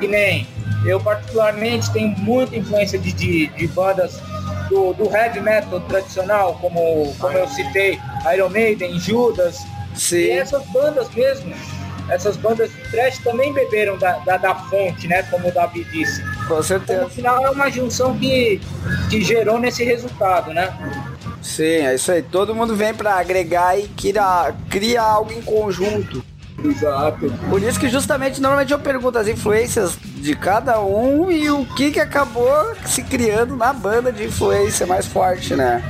que 0.00 0.08
nem 0.08 0.46
eu 0.84 1.00
particularmente 1.00 1.92
tenho 1.92 2.16
muita 2.18 2.56
influência 2.56 2.98
de, 2.98 3.12
de, 3.12 3.46
de 3.48 3.66
bandas 3.68 4.20
do, 4.68 4.92
do 4.92 5.14
heavy 5.14 5.40
metal 5.40 5.80
tradicional, 5.80 6.54
como, 6.60 7.12
como 7.18 7.36
eu 7.36 7.48
citei, 7.48 7.98
Iron 8.34 8.50
Maiden, 8.50 8.98
Judas, 8.98 9.58
e 9.94 10.00
Sim, 10.00 10.30
essas 10.30 10.64
bandas 10.66 11.08
mesmo, 11.14 11.52
essas 12.10 12.36
bandas 12.36 12.70
de 12.70 12.80
trash 12.90 13.18
também 13.18 13.52
beberam 13.52 13.96
da, 13.98 14.12
da, 14.18 14.36
da 14.36 14.54
fonte, 14.54 15.06
né? 15.06 15.22
Como 15.24 15.48
o 15.48 15.52
Davi 15.52 15.84
disse. 15.84 16.22
com 16.22 16.44
Então, 16.44 16.56
no 16.56 16.62
certeza. 16.62 17.08
final 17.10 17.46
é 17.46 17.50
uma 17.50 17.70
junção 17.70 18.16
que, 18.18 18.60
que 19.10 19.22
gerou 19.22 19.58
nesse 19.58 19.84
resultado, 19.84 20.52
né? 20.52 20.72
Sim, 21.42 21.62
é 21.86 21.94
isso 21.94 22.10
aí. 22.10 22.22
Todo 22.22 22.54
mundo 22.54 22.74
vem 22.74 22.92
pra 22.94 23.14
agregar 23.18 23.78
e 23.78 23.88
cria, 23.88 24.54
cria 24.68 25.02
algo 25.02 25.32
em 25.32 25.42
conjunto. 25.42 26.24
Exato. 26.64 27.32
Por 27.48 27.62
isso 27.62 27.78
que 27.78 27.88
justamente 27.88 28.40
normalmente 28.40 28.72
eu 28.72 28.80
pergunto 28.80 29.16
as 29.16 29.28
influências 29.28 29.96
de 30.02 30.34
cada 30.34 30.80
um 30.80 31.30
e 31.30 31.48
o 31.48 31.64
que 31.64 31.92
que 31.92 32.00
acabou 32.00 32.74
se 32.84 33.04
criando 33.04 33.54
na 33.56 33.72
banda 33.72 34.10
de 34.12 34.24
influência 34.24 34.84
mais 34.84 35.06
forte, 35.06 35.54
né? 35.54 35.80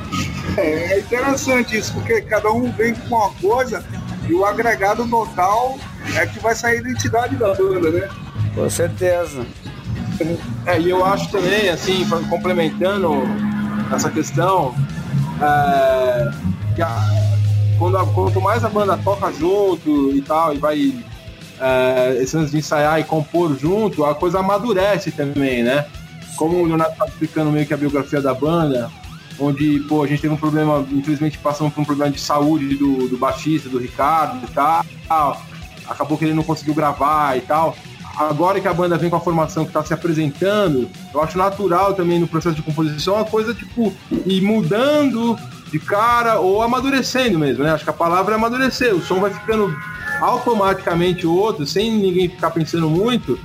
É, 0.59 0.93
é 0.93 0.99
interessante 0.99 1.79
isso, 1.79 1.95
porque 1.95 2.21
cada 2.21 2.51
um 2.53 2.71
vem 2.73 2.95
com 2.95 3.15
uma 3.17 3.31
coisa 3.41 3.83
e 4.29 4.35
o 4.35 4.45
agregado 4.45 5.09
total 5.09 5.79
é 6.15 6.27
que 6.27 6.39
vai 6.39 6.55
sair 6.55 6.79
a 6.79 6.81
identidade 6.81 7.37
da 7.37 7.55
banda, 7.55 7.91
né? 7.91 8.09
Com 8.55 8.69
certeza. 8.69 9.47
É, 10.67 10.81
e 10.81 10.91
eu 10.91 11.05
acho 11.05 11.31
também, 11.31 11.69
assim, 11.69 12.07
complementando 12.29 13.23
essa 13.95 14.11
questão, 14.11 14.75
é, 15.41 16.31
que 16.75 16.83
a, 16.83 16.99
quando 17.79 17.97
a, 17.97 18.07
quanto 18.07 18.41
mais 18.41 18.65
a 18.65 18.69
banda 18.69 18.99
toca 18.99 19.33
junto 19.33 20.15
e 20.15 20.21
tal, 20.21 20.55
e 20.55 20.59
vai 20.59 21.05
é, 21.61 22.19
esse 22.21 22.37
de 22.47 22.59
ensaiar 22.59 23.01
e 23.01 23.05
compor 23.05 23.57
junto, 23.57 24.05
a 24.05 24.15
coisa 24.15 24.41
amadurece 24.41 25.11
também, 25.11 25.63
né? 25.63 25.87
Como 26.37 26.57
o 26.57 26.67
Leonardo 26.67 26.93
está 26.93 27.07
explicando 27.07 27.51
meio 27.51 27.67
que 27.67 27.75
a 27.75 27.77
biografia 27.77 28.21
da 28.21 28.35
banda, 28.35 28.91
onde, 29.39 29.81
pô, 29.81 30.03
a 30.03 30.07
gente 30.07 30.21
teve 30.21 30.35
um 30.35 30.39
problema, 30.39 30.87
infelizmente 30.91 31.39
passamos 31.39 31.73
por 31.73 31.81
um 31.81 31.85
problema 31.85 32.11
de 32.11 32.21
saúde 32.21 32.77
do, 32.77 33.09
do 33.09 33.17
baixista, 33.17 33.69
do 33.69 33.79
Ricardo 33.79 34.45
e 34.45 34.53
tal, 34.53 35.43
acabou 35.89 36.19
que 36.19 36.25
ele 36.25 36.35
não 36.35 36.43
conseguiu 36.43 36.75
gravar 36.75 37.37
e 37.37 37.41
tal. 37.43 37.77
Agora 38.17 38.61
que 38.61 38.67
a 38.67 38.75
banda 38.75 38.99
vem 38.99 39.09
com 39.09 39.15
a 39.15 39.21
formação 39.21 39.65
que 39.65 39.71
está 39.71 39.85
se 39.85 39.95
apresentando, 39.95 40.89
eu 41.15 41.23
acho 41.23 41.39
natural 41.39 41.95
também 41.95 42.19
no 42.19 42.27
processo 42.27 42.57
de 42.57 42.63
composição 42.63 43.17
a 43.17 43.25
coisa, 43.25 43.55
tipo, 43.55 43.95
ir 44.27 44.43
mudando 44.43 45.39
de 45.71 45.79
cara 45.79 46.41
ou 46.41 46.61
amadurecendo 46.61 47.39
mesmo, 47.39 47.63
né? 47.63 47.71
Acho 47.71 47.85
que 47.85 47.91
a 47.91 47.93
palavra 47.93 48.35
é 48.35 48.37
amadurecer. 48.37 48.93
O 48.93 49.01
som 49.01 49.21
vai 49.21 49.31
ficando 49.33 49.73
automaticamente 50.21 51.27
outro, 51.29 51.65
sem 51.65 51.93
ninguém 51.93 52.29
ficar 52.29 52.51
pensando 52.51 52.91
muito, 52.91 53.39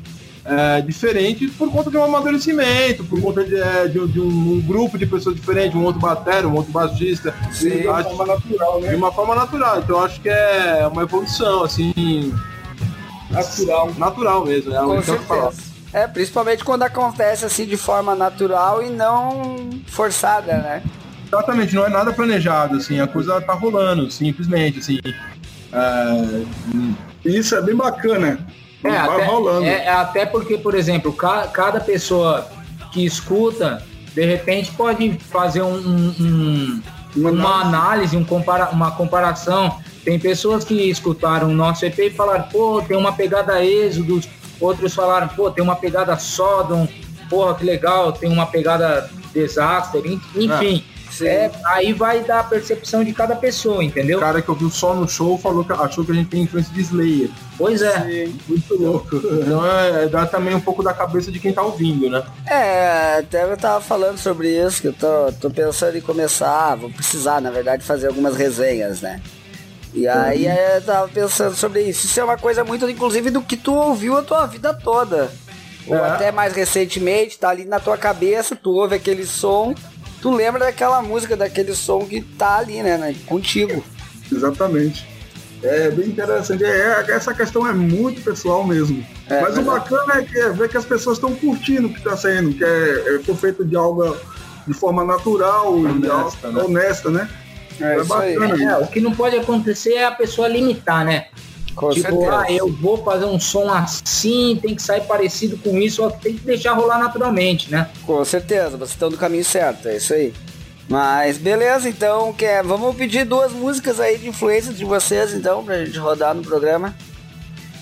é, 0.45 0.82
diferente 0.82 1.47
por 1.47 1.71
conta 1.71 1.89
de 1.89 1.97
um 1.97 2.03
amadurecimento, 2.03 3.03
por 3.06 3.21
conta 3.21 3.43
de, 3.43 3.56
é, 3.56 3.88
de, 3.88 4.08
de 4.08 4.19
um, 4.19 4.53
um, 4.53 4.62
grupo 4.62 4.97
de 4.97 5.06
pessoas 5.06 5.36
diferentes, 5.36 5.75
um 5.75 5.84
outro 5.84 6.01
batera, 6.01 6.47
um 6.47 6.56
outro 6.56 6.71
baixista. 6.71 7.34
Sim, 7.51 7.69
de 7.82 7.88
uma 7.88 8.03
forma 8.03 8.25
natural, 8.25 8.82
né? 8.82 8.89
De 8.89 8.95
uma 8.95 9.12
forma 9.12 9.36
natural. 9.36 9.79
Então 9.79 10.03
acho 10.03 10.19
que 10.19 10.29
é 10.29 10.88
uma 10.91 11.03
evolução, 11.03 11.63
assim. 11.63 12.34
Natural. 13.29 13.93
Natural 13.97 14.45
mesmo, 14.45 14.73
é 14.73 14.79
Com 14.79 15.01
certeza. 15.01 15.73
É, 15.93 16.08
principalmente 16.08 16.63
quando 16.63 16.82
acontece 16.82 17.45
assim 17.45 17.65
de 17.65 17.77
forma 17.77 18.15
natural 18.15 18.84
e 18.84 18.89
não 18.89 19.69
forçada, 19.86 20.58
né? 20.58 20.84
Exatamente, 21.27 21.75
não 21.75 21.86
é 21.86 21.89
nada 21.89 22.12
planejado, 22.12 22.77
assim, 22.77 22.99
a 22.99 23.08
coisa 23.08 23.39
tá 23.41 23.53
rolando, 23.53 24.10
simplesmente, 24.12 24.79
assim. 24.79 24.99
É, 25.71 26.43
isso 27.25 27.56
é 27.56 27.62
bem 27.62 27.75
bacana. 27.75 28.39
É, 28.83 28.89
vai 28.89 28.99
até, 28.99 29.25
rolando. 29.25 29.65
É, 29.65 29.89
até 29.89 30.25
porque, 30.25 30.57
por 30.57 30.75
exemplo, 30.75 31.13
ca, 31.13 31.47
cada 31.47 31.79
pessoa 31.79 32.47
que 32.91 33.05
escuta, 33.05 33.81
de 34.13 34.25
repente 34.25 34.71
pode 34.71 35.17
fazer 35.31 35.61
um, 35.61 35.75
um, 35.75 36.81
uma, 37.15 37.31
uma 37.31 37.61
análise, 37.61 38.15
um 38.15 38.23
compara, 38.23 38.69
uma 38.69 38.91
comparação. 38.91 39.79
Tem 40.03 40.19
pessoas 40.19 40.63
que 40.63 40.89
escutaram 40.89 41.47
o 41.49 41.53
nosso 41.53 41.85
EP 41.85 41.97
e 41.99 42.09
falaram, 42.09 42.43
pô, 42.49 42.81
tem 42.81 42.97
uma 42.97 43.13
pegada 43.13 43.63
êxodo, 43.63 44.21
outros 44.59 44.93
falaram, 44.93 45.27
pô, 45.29 45.49
tem 45.49 45.63
uma 45.63 45.75
pegada 45.75 46.17
Sodom, 46.17 46.87
porra, 47.29 47.55
que 47.55 47.63
legal, 47.63 48.11
tem 48.11 48.31
uma 48.31 48.45
pegada 48.45 49.09
Disaster, 49.33 50.01
enfim. 50.05 50.83
É, 50.89 50.92
aí 51.65 51.93
vai 51.93 52.23
dar 52.23 52.39
a 52.39 52.43
percepção 52.43 53.04
de 53.04 53.13
cada 53.13 53.36
pessoa, 53.36 53.84
entendeu? 53.84 54.17
O 54.17 54.21
cara 54.21 54.41
que 54.41 54.49
ouviu 54.49 54.69
só 54.69 54.93
no 54.93 55.08
show 55.08 55.38
falou 55.38 55.63
que 55.63 55.71
achou 55.73 56.04
que 56.04 56.12
a 56.12 56.15
gente 56.15 56.30
tem 56.30 56.43
influência 56.43 56.73
de 56.73 56.82
Slayer. 56.82 57.30
Pois 57.58 57.82
é. 57.82 58.02
Sim, 58.02 58.39
muito 58.47 58.82
louco. 58.82 59.15
Então 59.15 59.65
é, 59.65 60.08
dá 60.08 60.26
também 60.26 60.56
um 60.56 60.62
pouco 60.62 60.82
da 60.82 60.93
cabeça 60.93 61.32
de 61.32 61.39
quem 61.39 61.54
tá 61.54 61.62
ouvindo, 61.62 62.10
né? 62.10 62.23
É, 62.47 63.19
até 63.19 63.43
eu 63.43 63.58
tava 63.58 63.82
falando 63.82 64.17
sobre 64.17 64.49
isso, 64.49 64.82
que 64.82 64.88
eu 64.88 64.93
tô, 64.93 65.32
tô 65.39 65.49
pensando 65.49 65.97
em 65.97 66.02
começar, 66.02 66.76
vou 66.76 66.89
precisar, 66.89 67.41
na 67.41 67.52
verdade, 67.52 67.84
fazer 67.84 68.08
algumas 68.08 68.36
resenhas, 68.36 69.02
né? 69.02 69.21
E 69.93 70.08
aí 70.08 70.47
uhum. 70.47 70.54
eu 70.76 70.82
tava 70.82 71.08
pensando 71.08 71.56
sobre 71.56 71.84
isso. 71.84 72.08
Isso 72.08 72.19
é 72.19 72.23
uma 72.23 72.38
coisa 72.38 72.63
muito, 72.63 72.89
inclusive, 72.89 73.30
do 73.30 73.41
que 73.41 73.56
tu 73.56 73.73
ouviu 73.73 74.17
a 74.17 74.23
tua 74.23 74.45
vida 74.47 74.73
toda. 74.73 75.32
Ou 75.88 75.95
é. 75.95 76.10
até 76.10 76.32
mais 76.32 76.54
recentemente, 76.54 77.38
tá 77.38 77.49
ali 77.49 77.65
na 77.65 77.80
tua 77.80 77.97
cabeça, 77.97 78.56
tu 78.56 78.71
ouve 78.71 78.95
aquele 78.95 79.26
som 79.26 79.76
tu 80.23 80.31
lembra 80.31 80.62
daquela 80.62 81.01
música, 81.01 81.36
daquele 81.36 81.75
som 81.75 82.05
que 82.05 82.21
tá 82.21 82.59
ali, 82.59 82.81
né, 82.81 82.97
né 82.97 83.13
contigo. 83.25 83.83
Exatamente. 84.31 85.05
É 85.62 85.91
bem 85.91 86.07
interessante. 86.07 86.63
É, 86.63 87.05
essa 87.09 87.33
questão 87.33 87.67
é 87.67 87.73
muito 87.73 88.21
pessoal 88.21 88.65
mesmo. 88.65 89.05
É, 89.29 89.41
Mas 89.41 89.57
o 89.57 89.63
bacana 89.63 90.19
é, 90.19 90.21
que, 90.23 90.39
é 90.39 90.49
ver 90.49 90.69
que 90.69 90.77
as 90.77 90.86
pessoas 90.86 91.17
estão 91.17 91.36
curtindo 91.36 91.88
o 91.88 91.91
que 91.91 91.97
está 91.97 92.15
saindo, 92.15 92.53
que 92.53 92.63
é, 92.63 93.19
é 93.19 93.33
feito 93.36 93.65
de 93.65 93.75
algo 93.75 94.15
de 94.65 94.73
forma 94.73 95.03
natural, 95.03 95.73
honesta, 95.73 96.51
né? 96.51 96.63
Honesta, 96.63 97.09
né? 97.09 97.29
É, 97.81 97.95
é 97.95 98.03
bacana. 98.05 98.63
É, 98.63 98.77
o 98.77 98.88
que 98.88 99.01
não 99.01 99.12
pode 99.12 99.36
acontecer 99.36 99.95
é 99.95 100.05
a 100.05 100.12
pessoa 100.12 100.47
limitar, 100.47 101.03
né? 101.03 101.27
Com 101.75 101.89
tipo, 101.89 102.09
certeza. 102.09 102.39
ah, 102.39 102.51
eu 102.51 102.71
vou 102.71 103.03
fazer 103.03 103.25
um 103.25 103.39
som 103.39 103.69
assim, 103.71 104.59
tem 104.62 104.75
que 104.75 104.81
sair 104.81 105.01
parecido 105.01 105.57
com 105.57 105.77
isso, 105.77 105.97
só 105.97 106.09
que 106.09 106.21
tem 106.21 106.33
que 106.36 106.45
deixar 106.45 106.73
rolar 106.73 106.99
naturalmente, 106.99 107.71
né? 107.71 107.89
Com 108.05 108.23
certeza, 108.23 108.71
vocês 108.71 108.91
estão 108.91 109.09
no 109.09 109.17
caminho 109.17 109.43
certo, 109.43 109.88
é 109.88 109.97
isso 109.97 110.13
aí. 110.13 110.33
Mas 110.88 111.38
beleza, 111.38 111.89
então, 111.89 112.33
quer, 112.33 112.63
vamos 112.63 112.95
pedir 112.95 113.25
duas 113.25 113.51
músicas 113.51 113.99
aí 113.99 114.17
de 114.17 114.27
influência 114.27 114.73
de 114.73 114.86
vocês, 114.86 115.33
então, 115.33 115.63
pra 115.63 115.83
gente 115.83 115.97
rodar 115.97 116.36
no 116.36 116.43
programa. 116.43 116.93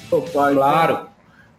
Opa, 0.10 0.52
claro. 0.54 1.08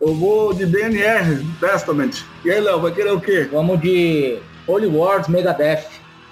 Eu 0.01 0.15
vou 0.15 0.53
de 0.53 0.67
DNR, 0.67 1.45
Testament. 1.61 2.25
E 2.45 2.51
aí, 2.51 2.61
Léo, 2.61 2.81
vai 2.81 2.93
querer 2.93 3.13
o 3.13 3.21
quê? 3.21 3.49
Vamos 3.51 3.81
de 3.81 4.39
Holy 4.67 4.87
Wars, 4.87 5.29
Megadeth. 5.29 5.85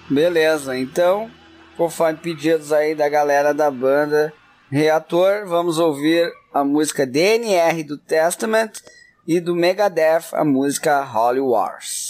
Beleza, 0.09 0.77
então, 0.77 1.31
conforme 1.77 2.19
pedidos 2.19 2.73
aí 2.73 2.95
da 2.95 3.09
galera 3.09 3.55
da 3.55 3.71
banda, 3.71 4.33
Reator, 4.73 5.49
vamos 5.49 5.81
ouvir 5.81 6.33
a 6.55 6.63
música 6.63 7.05
DNR 7.05 7.83
do 7.83 7.99
Testament 7.99 8.71
e 9.27 9.41
do 9.41 9.53
Megadeth 9.53 10.33
a 10.33 10.45
música 10.45 11.03
Holy 11.03 11.41
Wars. 11.41 12.10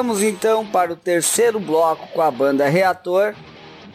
Vamos 0.00 0.22
então 0.22 0.64
para 0.64 0.94
o 0.94 0.96
terceiro 0.96 1.60
bloco 1.60 2.08
com 2.14 2.22
a 2.22 2.30
banda 2.30 2.66
Reator. 2.66 3.34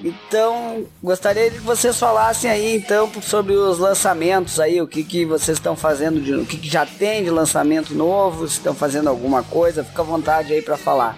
Então, 0.04 0.86
gostaria 1.02 1.50
que 1.50 1.58
vocês 1.58 1.98
falassem 1.98 2.48
aí 2.52 2.76
então 2.76 3.10
sobre 3.24 3.54
os 3.54 3.80
lançamentos 3.80 4.60
aí, 4.60 4.80
o 4.80 4.88
que, 4.88 5.04
que 5.04 5.26
vocês 5.26 5.58
estão 5.58 5.76
fazendo, 5.76 6.22
de, 6.22 6.36
o 6.36 6.46
que, 6.46 6.58
que 6.58 6.70
já 6.70 6.86
tem 6.86 7.24
de 7.24 7.32
lançamento 7.32 7.96
novo, 7.96 8.48
se 8.48 8.58
estão 8.58 8.76
fazendo 8.76 9.10
alguma 9.10 9.42
coisa, 9.42 9.84
fica 9.84 10.04
à 10.04 10.06
vontade 10.06 10.54
aí 10.54 10.62
para 10.62 10.78
falar. 10.78 11.18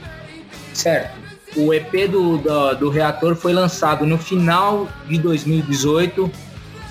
Certo. 0.73 1.17
O 1.57 1.73
EP 1.73 2.09
do, 2.09 2.37
do, 2.37 2.75
do 2.75 2.89
Reator 2.89 3.35
foi 3.35 3.51
lançado 3.51 4.05
no 4.05 4.17
final 4.17 4.87
de 5.05 5.17
2018, 5.17 6.31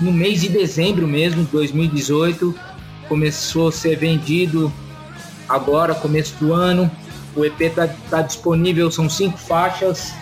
no 0.00 0.12
mês 0.12 0.42
de 0.42 0.50
dezembro 0.50 1.09
mesmo 1.09 1.44
de 1.44 1.50
2018. 1.50 2.54
Começou 3.09 3.68
a 3.68 3.72
ser 3.72 3.96
vendido 3.96 4.70
agora, 5.48 5.94
começo 5.94 6.35
do 6.35 6.52
ano. 6.52 6.90
O 7.37 7.44
EP 7.44 7.61
está 7.61 7.87
tá 8.11 8.22
disponível, 8.22 8.90
são 8.90 9.09
cinco 9.11 9.37
faixas 9.37 10.12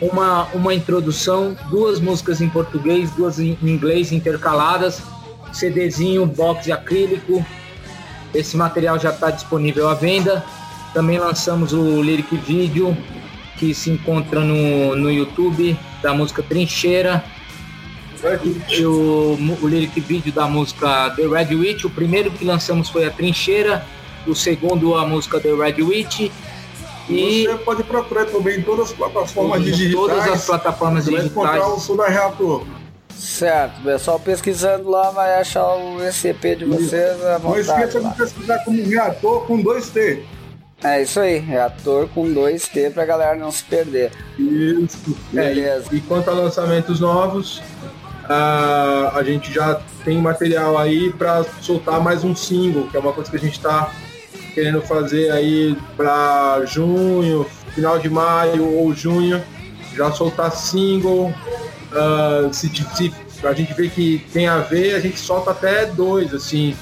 uma, 0.00 0.44
uma 0.52 0.74
introdução, 0.74 1.56
duas 1.70 2.00
músicas 2.00 2.40
em 2.40 2.48
português, 2.48 3.10
duas 3.12 3.38
em 3.38 3.56
inglês 3.62 4.12
intercaladas, 4.12 5.02
CDzinho, 5.52 6.26
box 6.26 6.70
acrílico. 6.70 7.44
Esse 8.34 8.56
material 8.56 8.98
já 8.98 9.10
está 9.10 9.30
disponível 9.30 9.88
à 9.88 9.94
venda. 9.94 10.44
Também 10.92 11.18
lançamos 11.18 11.72
o 11.72 12.02
lyric 12.02 12.36
video 12.36 12.96
que 13.58 13.72
se 13.74 13.90
encontra 13.90 14.40
no, 14.40 14.94
no 14.96 15.10
YouTube 15.10 15.78
da 16.02 16.12
música 16.12 16.42
Trincheira. 16.42 17.24
O, 18.84 19.38
o 19.62 19.68
lyric 19.68 20.00
video 20.00 20.32
da 20.32 20.46
música 20.46 21.10
The 21.16 21.26
Red 21.26 21.54
Witch. 21.54 21.84
O 21.84 21.90
primeiro 21.90 22.30
que 22.30 22.44
lançamos 22.44 22.90
foi 22.90 23.06
a 23.06 23.10
Trincheira, 23.10 23.86
o 24.26 24.34
segundo 24.34 24.94
a 24.94 25.06
música 25.06 25.40
The 25.40 25.54
Red 25.54 25.82
Witch 25.82 26.30
e 27.08 27.46
você 27.46 27.58
pode 27.58 27.82
procurar 27.84 28.24
também 28.26 28.58
em 28.58 28.62
todas 28.62 28.90
as 28.90 28.92
plataformas 28.92 29.64
digitais. 29.64 29.94
Todas 29.94 30.28
as 30.28 30.46
plataformas 30.46 31.04
você 31.04 31.10
digitais. 31.10 31.34
Vai 31.34 31.56
encontrar 31.56 31.74
o 31.74 31.80
som 31.80 31.96
da 31.96 32.08
Reator. 32.08 32.66
Certo, 33.14 33.82
pessoal 33.82 34.20
pesquisando 34.20 34.90
lá 34.90 35.10
vai 35.10 35.40
achar 35.40 35.66
o 35.74 36.02
ECP 36.02 36.56
de 36.56 36.64
vocês. 36.66 37.16
Não 37.42 37.58
esqueça 37.58 38.00
de 38.00 38.14
pesquisar 38.14 38.58
como 38.64 38.84
Reator 38.84 39.46
com 39.46 39.62
2T. 39.62 40.22
É 40.84 41.02
isso 41.02 41.18
aí, 41.18 41.38
reator 41.38 42.06
com 42.08 42.26
2T 42.26 42.92
pra 42.92 43.06
galera 43.06 43.34
não 43.34 43.50
se 43.50 43.64
perder. 43.64 44.12
Isso. 44.38 45.16
Beleza. 45.32 45.88
E 45.90 46.00
quanto 46.02 46.28
a 46.28 46.34
lançamentos 46.34 47.00
novos, 47.00 47.58
uh, 48.24 49.10
a 49.14 49.22
gente 49.24 49.52
já 49.52 49.80
tem 50.04 50.20
material 50.20 50.76
aí 50.76 51.10
para 51.14 51.44
soltar 51.62 52.00
mais 52.00 52.24
um 52.24 52.36
single, 52.36 52.86
que 52.88 52.96
é 52.96 53.00
uma 53.00 53.12
coisa 53.14 53.30
que 53.30 53.36
a 53.36 53.40
gente 53.40 53.56
está 53.56 53.90
querendo 54.56 54.80
fazer 54.80 55.30
aí 55.32 55.76
para 55.98 56.64
junho, 56.64 57.44
final 57.74 57.98
de 57.98 58.08
maio 58.08 58.66
ou 58.74 58.94
junho, 58.94 59.44
já 59.94 60.10
soltar 60.10 60.50
single. 60.50 61.26
Uh, 61.92 62.52
se, 62.54 62.70
se, 62.94 63.12
a 63.44 63.52
gente 63.52 63.74
vê 63.74 63.90
que 63.90 64.24
tem 64.32 64.48
a 64.48 64.56
ver, 64.60 64.94
a 64.94 65.00
gente 65.00 65.20
solta 65.20 65.50
até 65.50 65.84
dois, 65.84 66.32
assim, 66.32 66.74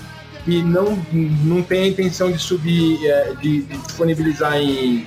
e 0.46 0.62
não, 0.62 0.96
não 1.12 1.64
tem 1.64 1.82
a 1.82 1.86
intenção 1.88 2.30
de 2.30 2.38
subir, 2.38 3.04
é, 3.04 3.32
de, 3.42 3.62
de, 3.62 3.76
disponibilizar 3.78 4.56
em, 4.56 5.04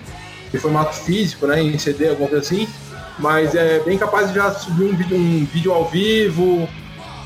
em, 0.53 0.57
formato 0.57 0.93
físico, 0.93 1.47
né, 1.47 1.63
em 1.63 1.79
CD, 1.79 2.09
alguma 2.09 2.27
coisa 2.27 2.45
assim, 2.45 2.67
mas 3.17 3.55
é 3.55 3.79
bem 3.79 3.97
capaz 3.97 4.27
de 4.27 4.35
já 4.35 4.51
subir 4.51 4.83
um 4.83 4.95
vídeo, 4.95 5.17
um 5.17 5.45
vídeo 5.45 5.71
ao 5.71 5.85
vivo, 5.89 6.67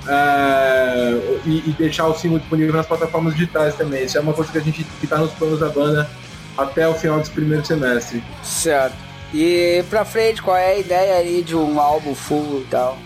é, 0.07 1.39
e, 1.45 1.69
e, 1.69 1.75
deixar 1.77 2.07
o 2.07 2.13
single 2.15 2.39
disponível 2.39 2.73
nas 2.73 2.87
plataformas 2.87 3.33
digitais 3.35 3.75
também. 3.75 4.05
Isso 4.05 4.17
é 4.17 4.21
uma 4.21 4.33
coisa 4.33 4.51
que 4.51 4.57
a 4.57 4.61
gente 4.61 4.83
que 4.83 5.05
está 5.05 5.17
nos 5.17 5.31
planos 5.33 5.59
da 5.59 5.69
banda 5.69 6.09
até 6.57 6.87
o 6.87 6.93
final 6.93 7.19
desse 7.19 7.31
primeiro 7.31 7.65
semestre. 7.65 8.23
Certo. 8.43 8.95
E 9.33 9.83
pra 9.89 10.03
frente, 10.03 10.41
qual 10.41 10.57
é 10.57 10.73
a 10.73 10.79
ideia 10.79 11.15
aí 11.15 11.41
de 11.41 11.55
um 11.55 11.79
álbum 11.79 12.13
full 12.13 12.61
e 12.61 12.67
tal? 12.69 12.97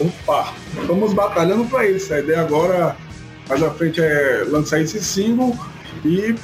Opa, 0.00 0.54
estamos 0.80 1.12
batalhando 1.12 1.64
para 1.66 1.86
isso. 1.88 2.14
A 2.14 2.20
ideia 2.20 2.40
agora, 2.40 2.96
mais 3.48 3.62
à 3.62 3.70
frente, 3.70 4.00
é 4.00 4.44
lançar 4.48 4.80
esse 4.80 5.02
single 5.02 5.54
e 6.04 6.34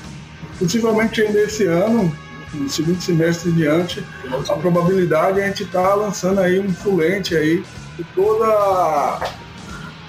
possivelmente 0.58 1.22
ainda 1.22 1.40
esse 1.40 1.64
ano, 1.64 2.14
no 2.52 2.68
segundo 2.68 3.00
semestre 3.00 3.52
diante, 3.52 4.04
a 4.48 4.54
probabilidade 4.54 5.40
é 5.40 5.44
a 5.44 5.46
gente 5.48 5.62
estar 5.62 5.82
tá 5.82 5.94
lançando 5.94 6.40
aí 6.40 6.58
um 6.58 6.72
fulente 6.72 7.36
aí 7.36 7.64
e 7.98 8.04
toda 8.14 9.20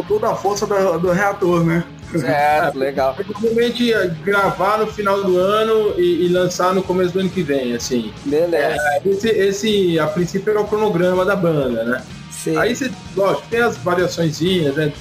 toda 0.08 0.32
a 0.32 0.36
força 0.36 0.66
do, 0.66 1.00
do 1.00 1.12
reator, 1.12 1.64
né? 1.64 1.84
Certo, 2.12 2.78
legal. 2.80 3.14
Provavelmente 3.16 3.92
gravar 4.24 4.80
no 4.80 4.88
final 4.88 5.24
do 5.24 5.38
ano 5.38 6.00
e, 6.00 6.26
e, 6.26 6.30
lançar 6.30 6.74
no 6.74 6.84
começo 6.84 7.14
do 7.14 7.20
ano 7.20 7.30
que 7.30 7.44
vem, 7.44 7.76
assim. 7.76 8.14
Beleza. 8.26 8.82
É, 8.82 9.02
esse, 9.06 9.30
esse, 9.30 10.00
a 10.00 10.08
princípio, 10.08 10.52
era 10.52 10.62
o 10.62 10.68
cronograma 10.68 11.26
da 11.26 11.36
banda, 11.36 11.84
né? 11.84 12.04
Sim. 12.32 12.58
Aí 12.58 12.76
você, 12.76 12.92
lógico, 13.16 13.48
tem 13.50 13.62
as 13.62 13.78
variaçõezinhas, 13.78 14.76
né? 14.76 14.94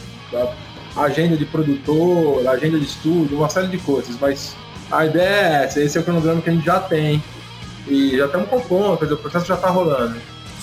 A 0.97 1.03
agenda 1.03 1.37
de 1.37 1.45
produtor, 1.45 2.47
agenda 2.49 2.79
de 2.79 2.85
estúdio, 2.85 3.37
uma 3.37 3.49
série 3.49 3.69
de 3.69 3.79
coisas, 3.79 4.17
mas 4.21 4.57
a 4.91 5.07
ideia 5.07 5.29
é 5.29 5.65
essa, 5.65 5.81
esse 5.81 5.99
é 5.99 6.01
o 6.01 6.05
cronograma 6.05 6.41
que 6.41 6.51
a 6.51 6.53
gente 6.53 6.65
já 6.65 6.81
tem. 6.81 7.23
E 7.87 8.17
já 8.17 8.27
estamos 8.27 8.49
compondo, 8.49 8.97
quer 8.97 9.05
dizer, 9.05 9.15
o 9.15 9.19
processo 9.19 9.47
já 9.47 9.55
está 9.55 9.69
rolando. 9.69 10.17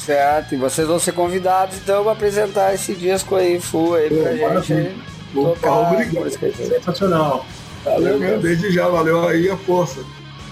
Certo, 0.05 0.55
e 0.55 0.57
vocês 0.57 0.87
vão 0.87 0.97
ser 0.97 1.11
convidados 1.11 1.77
então 1.77 2.03
para 2.03 2.13
apresentar 2.13 2.73
esse 2.73 2.95
disco 2.95 3.35
aí 3.35 3.59
full 3.59 3.93
aí 3.93 4.09
pra 4.09 4.49
Pô, 4.49 4.61
gente. 4.61 4.95
Tocar, 5.31 5.91
obrigado. 5.91 6.29
Sensacional. 6.29 7.45
Valeu 7.83 8.39
desde 8.39 8.71
já, 8.71 8.87
valeu 8.87 9.27
aí 9.27 9.49
a 9.49 9.57
força. 9.57 10.03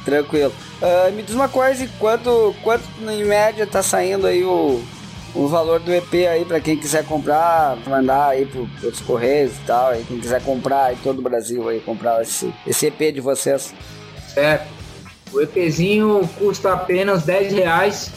Tranquilo. 0.06 0.54
Uh, 0.82 1.12
me 1.14 1.24
diz 1.24 1.34
uma 1.34 1.50
coisa, 1.50 1.88
quanto, 1.98 2.56
quanto 2.64 2.84
em 3.02 3.26
média 3.26 3.66
tá 3.66 3.82
saindo 3.82 4.28
aí 4.28 4.44
o, 4.44 4.82
o 5.34 5.48
valor 5.48 5.80
do 5.80 5.94
EP 5.94 6.14
aí 6.30 6.46
para 6.46 6.60
quem 6.60 6.78
quiser 6.78 7.04
comprar, 7.06 7.76
mandar 7.88 8.30
aí 8.30 8.46
pro, 8.46 8.68
pros 8.80 9.02
correios 9.02 9.54
e 9.54 9.66
tal, 9.66 9.90
aí 9.90 10.06
quem 10.08 10.20
quiser 10.20 10.44
comprar 10.44 10.94
em 10.94 10.98
todo 10.98 11.20
o 11.20 11.22
Brasil 11.24 11.68
aí, 11.68 11.80
comprar 11.80 12.22
esse, 12.22 12.54
esse 12.68 12.86
EP 12.86 13.14
de 13.14 13.20
vocês. 13.20 13.74
Certo. 14.34 14.68
O 15.34 15.42
EPzinho 15.42 16.28
custa 16.38 16.74
apenas 16.74 17.24
10 17.24 17.54
reais 17.54 18.12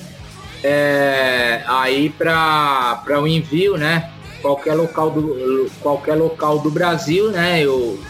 é, 0.62 1.62
aí 1.66 2.10
para 2.10 3.20
o 3.20 3.26
envio, 3.26 3.76
né? 3.76 4.10
Qualquer 4.40 4.74
local 4.74 5.10
do, 5.10 5.70
qualquer 5.80 6.14
local 6.14 6.58
do 6.58 6.70
Brasil, 6.70 7.30
né? 7.30 7.60
Eu, 7.60 8.00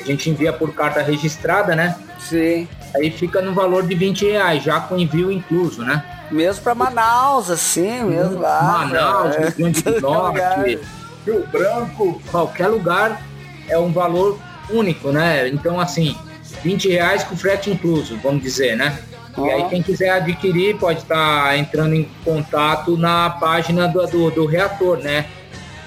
a 0.00 0.04
gente 0.04 0.28
envia 0.28 0.52
por 0.52 0.72
carta 0.74 1.02
registrada, 1.02 1.74
né? 1.74 1.96
Sim. 2.18 2.68
Aí 2.94 3.10
fica 3.10 3.40
no 3.42 3.54
valor 3.54 3.86
de 3.86 3.94
20 3.94 4.24
reais, 4.26 4.62
já 4.62 4.80
com 4.80 4.98
envio 4.98 5.30
incluso, 5.30 5.82
né? 5.82 6.02
Mesmo 6.30 6.62
para 6.62 6.74
Manaus, 6.74 7.50
assim, 7.50 8.02
mesmo 8.02 8.38
lá. 8.38 8.62
Manaus, 8.62 9.36
Rio 9.36 9.52
Grande 9.56 9.82
do 9.82 10.00
Norte, 10.00 10.78
Rio 11.24 11.46
Branco. 11.46 12.22
Qualquer 12.30 12.68
lugar 12.68 13.22
é 13.68 13.78
um 13.78 13.92
valor 13.92 14.38
único, 14.70 15.10
né? 15.10 15.48
Então, 15.48 15.80
assim, 15.80 16.16
20 16.62 16.88
reais 16.88 17.24
com 17.24 17.36
frete 17.36 17.70
incluso, 17.70 18.18
vamos 18.22 18.42
dizer, 18.42 18.76
né? 18.76 18.98
E 19.46 19.50
aí 19.50 19.68
quem 19.68 19.82
quiser 19.82 20.10
adquirir 20.10 20.76
pode 20.76 21.00
estar 21.00 21.44
tá 21.44 21.56
entrando 21.56 21.94
em 21.94 22.08
contato 22.24 22.96
na 22.96 23.30
página 23.30 23.86
do, 23.86 24.06
do, 24.06 24.30
do 24.30 24.46
reator, 24.46 24.98
né? 24.98 25.26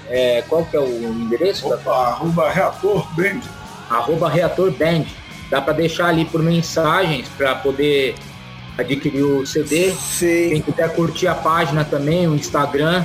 É, 0.08 0.42
qual 0.48 0.64
que 0.64 0.76
é 0.76 0.80
o 0.80 0.86
endereço? 0.86 1.66
Opa, 1.66 1.76
da... 1.76 1.92
arroba 1.92 2.50
reator 2.50 3.06
band. 3.14 3.40
Arroba 3.88 4.28
reator 4.28 4.70
band. 4.70 5.04
Dá 5.50 5.60
para 5.60 5.72
deixar 5.74 6.06
ali 6.06 6.24
por 6.24 6.42
mensagens 6.42 7.28
para 7.30 7.54
poder 7.54 8.14
adquirir 8.76 9.22
o 9.22 9.46
CD. 9.46 9.92
Sim. 9.92 10.50
Quem 10.50 10.62
quiser 10.62 10.94
curtir 10.94 11.28
a 11.28 11.34
página 11.34 11.84
também, 11.84 12.26
o 12.26 12.34
Instagram, 12.34 13.04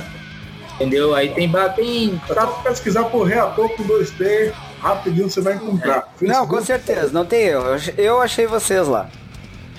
entendeu? 0.74 1.14
Aí 1.14 1.30
tem... 1.30 1.50
tem 1.76 2.20
tá... 2.28 2.46
pesquisar 2.46 3.04
por 3.04 3.26
reator 3.26 3.68
com 3.70 3.84
2T, 3.84 4.52
rapidinho 4.80 5.30
você 5.30 5.40
vai 5.40 5.54
encontrar. 5.54 6.12
É. 6.20 6.26
Não, 6.26 6.46
com 6.46 6.60
certeza, 6.60 7.10
não 7.12 7.24
tem 7.24 7.40
erro. 7.40 7.64
Eu 7.96 8.20
achei 8.20 8.46
vocês 8.46 8.86
lá. 8.86 9.08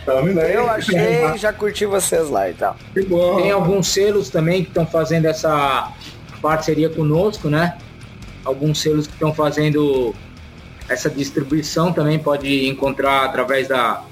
Eu 0.08 0.70
achei, 0.70 1.38
já 1.38 1.54
curti 1.54 1.86
vocês 1.86 2.30
lá 2.30 2.50
e 2.50 2.54
tal. 2.54 2.76
Que 2.94 3.02
bom. 3.02 3.38
Tem 3.38 3.52
alguns 3.52 3.88
selos 3.88 4.30
também 4.30 4.64
que 4.64 4.70
estão 4.70 4.86
fazendo 4.86 5.26
essa 5.26 5.92
parceria 6.42 6.90
conosco, 6.90 7.50
né? 7.50 7.78
Alguns 8.44 8.82
selos 8.82 9.06
que 9.06 9.14
estão 9.14 9.34
fazendo 9.34 10.16
essa 10.88 11.10
distribuição 11.10 11.94
também 11.94 12.18
pode 12.18 12.68
encontrar 12.68 13.26
através 13.26 13.68
da, 13.68 14.04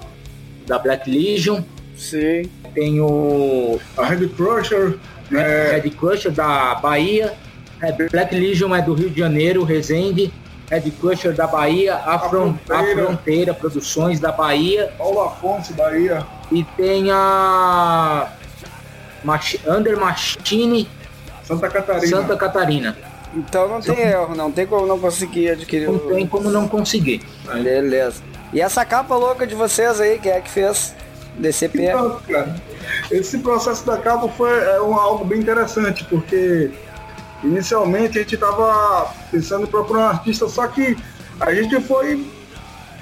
da 0.67 0.77
Black 0.77 1.09
Legion. 1.09 1.61
Sim. 1.97 2.43
Tem 2.73 3.01
o. 3.01 3.79
A 3.97 4.05
Red 4.05 4.27
Crusher. 4.29 4.97
É... 5.31 5.79
Red 5.81 5.89
Crusher 5.91 6.31
da 6.31 6.75
Bahia. 6.75 7.33
É, 7.81 7.91
Black 7.91 8.33
Legion 8.33 8.75
é 8.75 8.81
do 8.81 8.93
Rio 8.93 9.09
de 9.09 9.19
Janeiro, 9.19 9.63
Resende. 9.63 10.31
Head 10.69 10.91
Crusher 10.91 11.33
da 11.33 11.47
Bahia, 11.47 11.95
a, 11.95 12.15
a, 12.15 12.19
fron 12.19 12.55
fronteira. 12.65 13.01
a, 13.01 13.05
fronteira. 13.05 13.53
Produções 13.53 14.19
da 14.19 14.31
Bahia. 14.31 14.91
Paulo 14.97 15.21
Afonso, 15.21 15.73
Bahia. 15.73 16.25
E 16.51 16.63
tem 16.75 17.09
a 17.11 18.27
Mach 19.23 19.55
Under 19.65 19.97
Machine 19.97 20.89
Santa 21.47 21.69
Catarina. 21.69 22.07
Santa 22.07 22.35
Catarina. 22.35 22.97
Então 23.33 23.67
não 23.69 23.79
tem 23.79 23.99
erro, 23.99 24.35
não 24.35 24.51
tem 24.51 24.67
como 24.67 24.85
não 24.85 24.99
conseguir 24.99 25.51
adquirir. 25.51 25.87
Não 25.87 25.95
o... 25.95 26.13
tem 26.13 26.27
como 26.27 26.49
não 26.49 26.67
conseguir. 26.67 27.21
Beleza. 27.45 28.21
E 28.51 28.59
essa 28.59 28.83
capa 28.83 29.15
louca 29.15 29.47
de 29.47 29.55
vocês 29.55 30.01
aí, 30.01 30.19
quem 30.19 30.31
é 30.31 30.41
que 30.41 30.49
fez? 30.49 30.93
DCP. 31.37 31.83
Então, 31.83 32.19
cara, 32.27 32.55
esse 33.11 33.37
processo 33.39 33.85
da 33.85 33.97
capa 33.97 34.27
foi 34.29 34.49
é 34.49 34.81
um, 34.81 34.95
algo 34.95 35.23
bem 35.23 35.39
interessante, 35.39 36.03
porque 36.05 36.71
inicialmente 37.43 38.17
a 38.17 38.21
gente 38.21 38.35
estava 38.35 39.13
pensando 39.31 39.63
em 39.63 39.69
procurar 39.69 39.99
um 39.99 40.09
artista, 40.09 40.47
só 40.47 40.67
que 40.67 40.97
a 41.39 41.53
gente 41.53 41.79
foi 41.81 42.25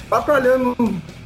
batalhando 0.10 0.76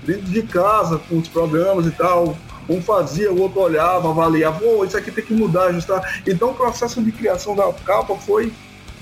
dentro 0.03 0.25
de 0.25 0.41
casa 0.43 0.99
com 1.09 1.17
os 1.17 1.27
programas 1.27 1.85
e 1.85 1.91
tal. 1.91 2.37
Um 2.67 2.81
fazia, 2.81 3.33
o 3.33 3.41
outro 3.41 3.61
olhava, 3.61 4.09
avaliava, 4.09 4.59
oh, 4.63 4.85
isso 4.85 4.95
aqui 4.95 5.11
tem 5.11 5.25
que 5.25 5.33
mudar, 5.33 5.65
ajustar. 5.65 6.21
Então 6.27 6.51
o 6.51 6.53
processo 6.53 7.01
de 7.01 7.11
criação 7.11 7.55
da 7.55 7.73
capa 7.73 8.15
foi 8.15 8.53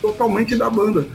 totalmente 0.01 0.55
da 0.55 0.69
banda. 0.69 1.05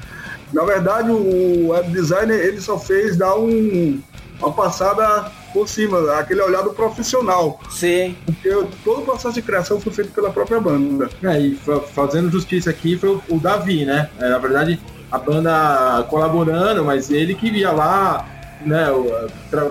Na 0.52 0.64
verdade, 0.64 1.10
o 1.10 1.68
web 1.68 1.90
designer 1.90 2.38
ele 2.38 2.60
só 2.60 2.78
fez 2.78 3.16
dar 3.16 3.34
um, 3.36 4.02
uma 4.42 4.52
passada 4.52 5.30
por 5.52 5.68
cima, 5.68 6.12
aquele 6.18 6.42
olhar 6.42 6.62
do 6.62 6.70
profissional. 6.70 7.60
Sim. 7.70 8.16
Porque 8.24 8.50
todo 8.82 9.02
o 9.02 9.04
processo 9.04 9.34
de 9.34 9.42
criação 9.42 9.80
foi 9.80 9.92
feito 9.92 10.12
pela 10.12 10.30
própria 10.30 10.60
banda. 10.60 11.08
É, 11.22 11.38
e 11.38 11.54
fazendo 11.94 12.30
justiça 12.30 12.70
aqui 12.70 12.96
foi 12.96 13.20
o, 13.28 13.38
Davi, 13.38 13.84
né? 13.84 14.10
É, 14.18 14.30
na 14.30 14.38
verdade, 14.38 14.80
a 15.10 15.18
banda 15.18 16.04
colaborando, 16.08 16.84
mas 16.84 17.10
ele 17.10 17.34
que 17.34 17.48
ia 17.48 17.70
lá, 17.70 18.26
né, 18.64 18.86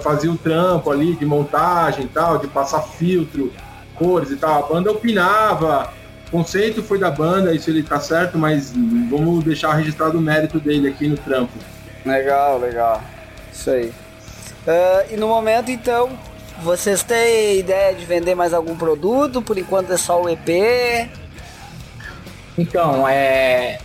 fazia 0.02 0.32
o 0.32 0.38
trampo 0.38 0.92
ali 0.92 1.16
de 1.16 1.26
montagem 1.26 2.06
e 2.06 2.08
tal, 2.08 2.38
de 2.38 2.48
passar 2.48 2.82
filtro, 2.82 3.52
cores 3.96 4.32
e 4.32 4.36
tal. 4.36 4.66
A 4.66 4.68
banda 4.68 4.92
opinava, 4.92 5.92
o 6.28 6.32
conceito 6.32 6.84
foi 6.84 6.98
da 6.98 7.10
banda, 7.10 7.54
isso 7.54 7.70
ele 7.70 7.84
tá 7.84 8.00
certo, 8.00 8.38
mas 8.38 8.72
vamos 9.10 9.44
deixar 9.44 9.74
registrado 9.74 10.18
o 10.18 10.22
mérito 10.22 10.60
dele 10.60 10.88
aqui 10.90 11.08
no 11.08 11.18
trampo. 11.18 11.58
Legal, 12.06 12.60
legal. 12.60 13.02
Isso 13.52 13.70
aí. 13.70 13.92
Uh, 14.68 15.14
e 15.14 15.18
no 15.18 15.28
momento, 15.28 15.72
então, 15.72 16.10
vocês 16.62 17.02
têm 17.04 17.60
ideia 17.60 17.96
de 17.96 18.06
vender 18.06 18.36
mais 18.36 18.54
algum 18.54 18.76
produto? 18.76 19.42
Por 19.42 19.58
enquanto 19.58 19.92
é 19.92 19.98
só 19.98 20.22
o 20.22 20.30
EP? 20.30 21.10
Então, 22.58 23.08
é. 23.08 23.80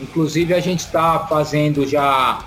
Inclusive 0.00 0.54
a 0.54 0.60
gente 0.60 0.80
está 0.80 1.18
fazendo 1.26 1.86
já 1.86 2.44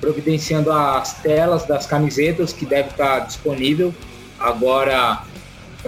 providenciando 0.00 0.70
as 0.70 1.14
telas 1.14 1.64
das 1.64 1.86
camisetas 1.86 2.52
que 2.52 2.64
deve 2.64 2.90
estar 2.90 3.20
tá 3.20 3.26
disponível 3.26 3.92
agora 4.38 5.22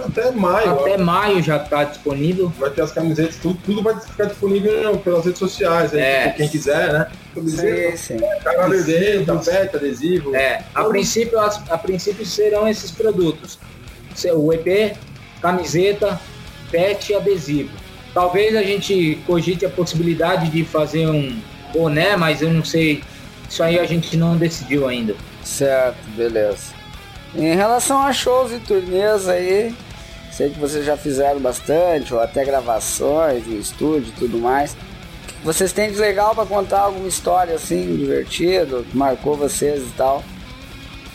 até 0.05 0.31
maio. 0.31 0.71
Até 0.71 0.95
ó. 0.95 0.97
maio 0.99 1.41
já 1.41 1.57
está 1.57 1.83
disponível. 1.83 2.51
Vai 2.57 2.69
ter 2.69 2.81
as 2.81 2.91
camisetas, 2.91 3.35
tudo, 3.37 3.59
tudo 3.65 3.81
vai 3.83 3.99
ficar 3.99 4.25
disponível 4.25 4.97
pelas 4.97 5.25
redes 5.25 5.39
sociais, 5.39 5.93
aí, 5.93 5.99
é. 5.99 6.29
quem 6.35 6.47
quiser, 6.47 6.93
né? 6.93 7.07
Camiseta, 7.33 7.97
sim, 7.97 8.17
sim. 8.17 8.43
Camiseta, 8.43 9.35
tapete, 9.35 9.75
adesivo. 9.75 10.35
É, 10.35 10.63
a 10.73 10.83
princípio, 10.83 11.39
a 11.39 11.77
princípio 11.77 12.25
serão 12.25 12.67
esses 12.67 12.91
produtos. 12.91 13.59
O 14.33 14.51
EP, 14.51 14.97
camiseta, 15.41 16.19
pet 16.71 17.11
e 17.11 17.15
adesivo. 17.15 17.69
Talvez 18.13 18.55
a 18.55 18.63
gente 18.63 19.21
cogite 19.27 19.65
a 19.65 19.69
possibilidade 19.69 20.49
de 20.49 20.65
fazer 20.65 21.07
um 21.07 21.39
boné, 21.71 22.15
mas 22.15 22.41
eu 22.41 22.51
não 22.51 22.63
sei. 22.63 23.03
Isso 23.49 23.61
aí 23.63 23.79
a 23.79 23.85
gente 23.85 24.17
não 24.17 24.35
decidiu 24.35 24.87
ainda. 24.87 25.15
Certo, 25.43 25.97
beleza. 26.15 26.73
Em 27.35 27.55
relação 27.55 28.01
a 28.01 28.11
shows 28.11 28.51
e 28.51 28.59
turnês 28.59 29.29
aí, 29.29 29.73
Sei 30.37 30.51
que 30.51 30.59
vocês 30.59 30.85
já 30.85 30.95
fizeram 30.95 31.39
bastante, 31.39 32.13
ou 32.13 32.19
até 32.19 32.45
gravações 32.45 33.47
no 33.47 33.57
estúdio 33.57 34.13
e 34.15 34.19
tudo 34.19 34.37
mais. 34.37 34.77
Vocês 35.43 35.73
têm 35.73 35.91
de 35.91 35.97
legal 35.97 36.35
para 36.35 36.45
contar 36.45 36.81
alguma 36.81 37.07
história 37.07 37.55
assim, 37.55 37.95
divertida, 37.95 38.83
que 38.83 38.95
marcou 38.95 39.35
vocês 39.35 39.81
e 39.81 39.93
tal? 39.97 40.23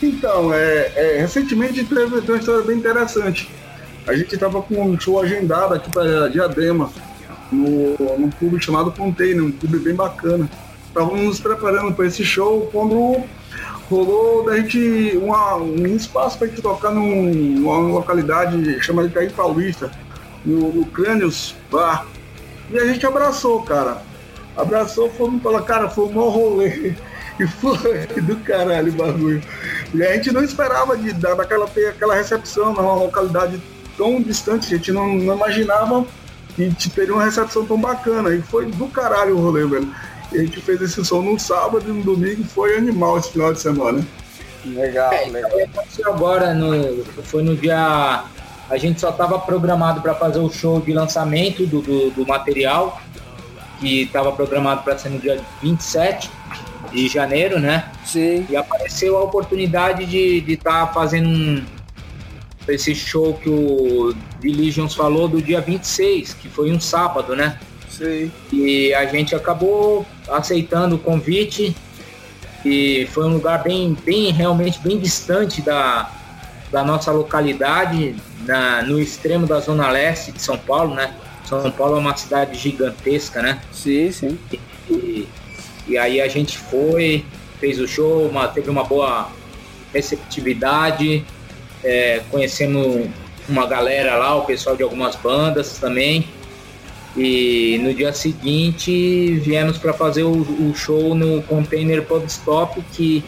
Então, 0.01 0.53
é, 0.53 0.91
é 0.93 1.17
recentemente 1.21 1.85
teve 1.85 2.03
uma 2.19 2.37
história 2.37 2.63
bem 2.63 2.75
interessante. 2.75 3.49
A 4.05 4.13
gente 4.13 4.35
estava 4.35 4.61
com 4.61 4.83
um 4.83 4.99
show 4.99 5.21
agendado 5.21 5.75
aqui 5.75 5.89
para 5.89 6.27
Diadema, 6.27 6.91
no, 7.49 7.95
num 8.19 8.29
clube 8.29 8.61
chamado 8.61 8.91
Container, 8.91 9.41
um 9.41 9.53
clube 9.53 9.79
bem 9.79 9.95
bacana. 9.95 10.49
Estávamos 10.85 11.21
nos 11.21 11.39
preparando 11.39 11.93
para 11.93 12.07
esse 12.07 12.25
show 12.25 12.67
quando 12.73 13.23
rolou 13.89 14.45
da 14.45 14.57
gente 14.57 15.17
uma, 15.21 15.55
um 15.55 15.87
espaço 15.95 16.37
para 16.37 16.47
gente 16.47 16.61
tocar 16.61 16.91
num, 16.91 17.31
numa 17.31 17.77
localidade 17.77 18.81
chamada 18.81 19.07
Itaí 19.07 19.29
Paulista, 19.29 19.91
no, 20.45 20.71
no 20.73 20.85
Crânios 20.85 21.55
Bar. 21.71 22.05
E 22.69 22.77
a 22.77 22.85
gente 22.85 23.05
abraçou, 23.05 23.61
cara. 23.63 24.01
Abraçou, 24.55 25.09
fomos 25.09 25.41
falar, 25.41 25.61
cara, 25.63 25.89
foi 25.89 26.05
um 26.05 26.29
rolê. 26.29 26.93
E 27.39 27.47
foi 27.47 28.05
do 28.21 28.35
caralho 28.41 28.93
o 28.93 28.95
bagulho. 28.95 29.41
E 29.91 30.03
a 30.03 30.13
gente 30.13 30.31
não 30.31 30.43
esperava 30.43 30.95
de 30.95 31.11
dar 31.13 31.33
daquela, 31.33 31.65
ter 31.65 31.87
aquela 31.87 32.13
recepção 32.13 32.73
numa 32.73 32.93
localidade 32.93 33.59
tão 33.97 34.21
distante, 34.21 34.67
a 34.67 34.77
gente 34.77 34.91
não, 34.91 35.15
não 35.15 35.35
imaginava 35.35 36.05
que 36.55 36.89
teria 36.91 37.11
uma 37.11 37.23
recepção 37.23 37.65
tão 37.65 37.81
bacana. 37.81 38.35
E 38.35 38.41
foi 38.43 38.67
do 38.67 38.87
caralho 38.87 39.35
o 39.35 39.41
rolê, 39.41 39.65
velho. 39.65 39.91
E 40.33 40.37
a 40.37 40.41
gente 40.41 40.59
fez 40.61 40.81
esse 40.81 41.05
som 41.05 41.21
no 41.21 41.39
sábado 41.39 41.87
e 41.87 41.91
no 41.91 42.01
domingo 42.01 42.43
foi 42.43 42.75
animal 42.75 43.19
esse 43.19 43.31
final 43.31 43.53
de 43.53 43.59
semana. 43.59 44.05
Legal, 44.65 45.13
é, 45.13 45.25
legal. 45.25 45.51
Aconteceu 45.51 46.11
agora, 46.11 46.53
no, 46.53 47.03
foi 47.23 47.43
no 47.43 47.55
dia. 47.55 48.23
A 48.69 48.77
gente 48.77 48.99
só 48.99 49.09
estava 49.09 49.37
programado 49.37 50.01
para 50.01 50.15
fazer 50.15 50.39
o 50.39 50.49
show 50.49 50.81
de 50.81 50.91
lançamento 50.93 51.67
do, 51.67 51.81
do, 51.81 52.09
do 52.11 52.25
material, 52.25 52.99
que 53.79 54.03
estava 54.03 54.31
programado 54.31 54.83
para 54.83 54.97
ser 54.97 55.09
no 55.09 55.19
dia 55.19 55.39
27 55.61 56.31
de 56.91 57.07
janeiro, 57.07 57.59
né? 57.59 57.91
Sim. 58.05 58.45
E 58.49 58.55
apareceu 58.55 59.17
a 59.17 59.23
oportunidade 59.23 60.05
de 60.05 60.43
estar 60.51 60.87
tá 60.87 60.93
fazendo 60.93 61.27
um, 61.27 61.63
esse 62.67 62.95
show 62.95 63.33
que 63.33 63.49
o 63.49 64.15
Diligence 64.39 64.95
falou 64.95 65.27
do 65.27 65.41
dia 65.41 65.59
26, 65.61 66.33
que 66.35 66.49
foi 66.49 66.71
um 66.71 66.79
sábado, 66.79 67.35
né? 67.35 67.59
E 68.51 68.93
a 68.93 69.05
gente 69.05 69.35
acabou 69.35 70.05
aceitando 70.29 70.95
o 70.95 70.99
convite 70.99 71.75
e 72.65 73.07
foi 73.11 73.25
um 73.25 73.33
lugar 73.33 73.61
bem, 73.63 73.95
bem 74.05 74.31
realmente 74.31 74.79
bem 74.79 74.97
distante 74.97 75.61
da, 75.61 76.09
da 76.71 76.83
nossa 76.83 77.11
localidade, 77.11 78.15
na, 78.45 78.81
no 78.83 78.99
extremo 78.99 79.45
da 79.45 79.59
zona 79.59 79.89
leste 79.89 80.31
de 80.31 80.41
São 80.41 80.57
Paulo, 80.57 80.95
né? 80.95 81.13
São 81.45 81.69
Paulo 81.71 81.97
é 81.97 81.99
uma 81.99 82.15
cidade 82.15 82.57
gigantesca, 82.57 83.41
né? 83.41 83.61
Sim, 83.71 84.11
sim. 84.11 84.39
E, 84.89 85.27
e 85.87 85.97
aí 85.97 86.21
a 86.21 86.27
gente 86.27 86.57
foi, 86.57 87.25
fez 87.59 87.79
o 87.79 87.87
show, 87.87 88.27
uma, 88.27 88.47
teve 88.47 88.69
uma 88.69 88.83
boa 88.83 89.29
receptividade, 89.93 91.25
é, 91.83 92.21
conhecemos 92.31 93.07
uma 93.47 93.67
galera 93.67 94.15
lá, 94.15 94.35
o 94.35 94.45
pessoal 94.45 94.75
de 94.75 94.83
algumas 94.83 95.15
bandas 95.15 95.77
também. 95.77 96.27
E 97.15 97.79
no 97.83 97.93
dia 97.93 98.11
seguinte 98.11 99.35
viemos 99.39 99.77
para 99.77 99.93
fazer 99.93 100.23
o, 100.23 100.31
o, 100.31 100.73
show 100.75 101.13
no 101.13 101.43
Container 101.43 102.03
Pub 102.03 102.25
Stop, 102.25 102.81
que 102.91 103.23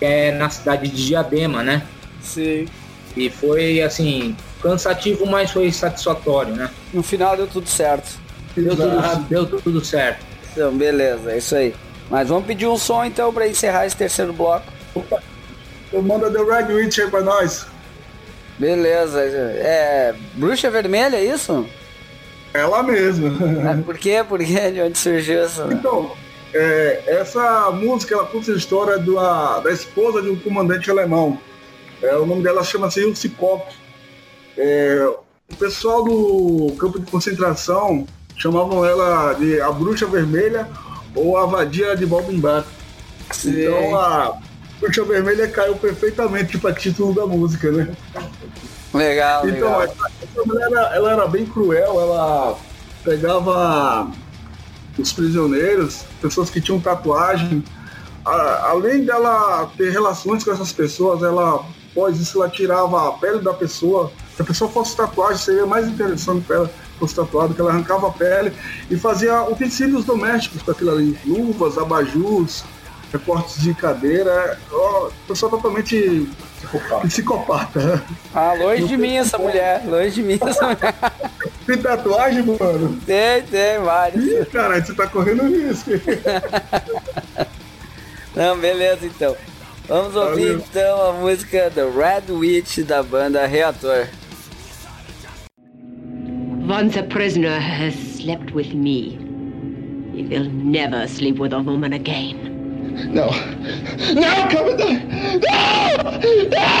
é 0.00 0.32
na 0.32 0.48
cidade 0.48 0.88
de 0.88 1.06
Diadema, 1.06 1.62
né? 1.62 1.86
Sim. 2.22 2.66
E 3.14 3.28
foi 3.28 3.82
assim, 3.82 4.34
cansativo, 4.62 5.26
mas 5.26 5.50
foi 5.50 5.70
satisfatório, 5.70 6.54
né? 6.54 6.70
No 6.92 7.02
final 7.02 7.36
deu 7.36 7.46
tudo 7.46 7.68
certo. 7.68 8.18
Deu, 8.56 8.74
tudo, 8.74 9.26
deu 9.28 9.46
tudo 9.46 9.84
certo. 9.84 10.24
Então, 10.52 10.74
beleza, 10.74 11.32
é 11.32 11.38
isso 11.38 11.54
aí. 11.54 11.74
Mas 12.08 12.28
vamos 12.28 12.46
pedir 12.46 12.66
um 12.66 12.78
som 12.78 13.04
então 13.04 13.32
para 13.32 13.46
encerrar 13.46 13.84
esse 13.84 13.96
terceiro 13.96 14.32
bloco. 14.32 14.66
Opa, 14.94 15.22
então 15.88 16.00
manda 16.02 16.30
The 16.30 16.38
Red 16.38 16.72
Witch 16.72 16.98
aí 16.98 17.10
pra 17.10 17.20
nós. 17.20 17.66
Beleza, 18.58 19.20
é. 19.20 20.14
Bruxa 20.34 20.70
Vermelha, 20.70 21.16
é 21.16 21.24
isso? 21.24 21.66
Ela 22.56 22.82
mesma. 22.82 23.28
Ah, 23.70 23.82
por 23.84 23.98
quê? 23.98 24.24
Por 24.26 24.38
quê? 24.38 24.70
De 24.70 24.80
onde 24.80 24.98
surgiu 24.98 25.40
essa? 25.42 25.68
Então, 25.70 26.12
é, 26.54 27.02
essa 27.06 27.70
música 27.70 28.14
ela 28.14 28.26
conta 28.26 28.52
a 28.52 28.56
história 28.56 28.98
da, 28.98 29.60
da 29.60 29.72
esposa 29.72 30.22
de 30.22 30.30
um 30.30 30.36
comandante 30.36 30.90
alemão. 30.90 31.38
É, 32.02 32.14
o 32.16 32.26
nome 32.26 32.42
dela 32.42 32.64
chama-se 32.64 33.00
Ilse 33.00 33.28
Koch. 33.30 33.64
É, 34.56 35.06
o 35.50 35.56
pessoal 35.56 36.04
do 36.04 36.74
campo 36.78 36.98
de 36.98 37.10
concentração 37.10 38.06
chamavam 38.36 38.84
ela 38.84 39.34
de 39.34 39.60
a 39.60 39.70
bruxa 39.70 40.06
vermelha 40.06 40.68
ou 41.14 41.36
a 41.36 41.46
vadia 41.46 41.96
de 41.96 42.06
Balbinbach. 42.06 42.66
Então 43.44 43.98
a 43.98 44.38
bruxa 44.80 45.04
vermelha 45.04 45.48
caiu 45.48 45.76
perfeitamente 45.76 46.58
para 46.58 46.74
título 46.74 47.14
da 47.14 47.26
música, 47.26 47.70
né? 47.70 47.88
Legal, 48.96 49.48
então, 49.48 49.78
legal. 49.78 49.96
essa 50.22 50.44
mulher 50.44 50.66
era, 50.70 50.96
ela 50.96 51.12
era 51.12 51.26
bem 51.26 51.46
cruel, 51.46 52.00
ela 52.00 52.58
pegava 53.04 54.10
os 54.98 55.12
prisioneiros, 55.12 56.04
pessoas 56.20 56.50
que 56.50 56.60
tinham 56.60 56.80
tatuagem. 56.80 57.62
A, 58.24 58.70
além 58.70 59.04
dela 59.04 59.70
ter 59.76 59.90
relações 59.90 60.42
com 60.42 60.50
essas 60.50 60.72
pessoas, 60.72 61.22
ela, 61.22 61.64
após 61.92 62.18
isso, 62.18 62.42
ela 62.42 62.50
tirava 62.50 63.08
a 63.08 63.12
pele 63.12 63.40
da 63.40 63.52
pessoa. 63.54 64.10
Se 64.34 64.42
a 64.42 64.44
pessoa 64.44 64.70
fosse 64.70 64.96
tatuagem, 64.96 65.38
seria 65.38 65.66
mais 65.66 65.86
interessante 65.86 66.44
para 66.44 66.56
ela 66.56 66.70
fosse 66.98 67.14
tatuado, 67.14 67.54
que 67.54 67.60
ela 67.60 67.70
arrancava 67.70 68.08
a 68.08 68.10
pele 68.10 68.52
e 68.90 68.96
fazia 68.96 69.42
utensílios 69.42 70.04
domésticos 70.04 70.62
com 70.62 70.70
aquilo 70.70 70.92
ali, 70.92 71.18
luvas, 71.24 71.78
abajus, 71.78 72.64
recortes 73.12 73.62
de 73.62 73.74
cadeira. 73.74 74.58
Ó, 74.70 75.10
pessoa 75.26 75.50
totalmente 75.50 76.28
psicopata. 76.56 77.06
psicopata. 77.06 78.04
Ah, 78.34 78.54
longe 78.54 78.86
de 78.86 78.96
mim 78.96 79.16
essa 79.16 79.38
mulher. 79.38 79.82
Longe 79.86 80.10
de 80.10 80.22
mim 80.22 80.38
essa 80.40 80.64
mulher. 80.64 80.94
Tem 81.66 81.78
tatuagem, 81.78 82.44
mano? 82.44 83.00
Tem, 83.04 83.42
tem, 83.42 83.80
vários. 83.80 84.24
Ih, 84.24 84.44
caralho, 84.46 84.86
você 84.86 84.94
tá 84.94 85.08
correndo 85.08 85.48
risco. 85.48 85.90
Não, 88.36 88.56
beleza 88.58 89.06
então. 89.06 89.36
Vamos 89.88 90.14
ouvir 90.14 90.52
Valeu. 90.52 90.64
então 90.70 91.10
a 91.10 91.12
música 91.14 91.70
do 91.70 91.90
Red 91.90 92.32
Witch 92.32 92.78
da 92.80 93.02
banda 93.02 93.46
Reator. 93.46 94.06
Once 96.68 96.98
a 96.98 97.04
prisoner 97.04 97.60
has 97.60 97.94
slept 97.94 98.52
with 98.52 98.74
me, 98.74 99.16
he 100.12 100.24
will 100.24 100.50
never 100.50 101.06
sleep 101.06 101.38
with 101.38 101.52
a 101.52 101.60
woman 101.60 101.92
again. 101.92 102.55
No. 103.04 103.30
No, 104.14 104.48
Commandant! 104.50 105.08
No! 105.10 106.18
No! 106.50 106.75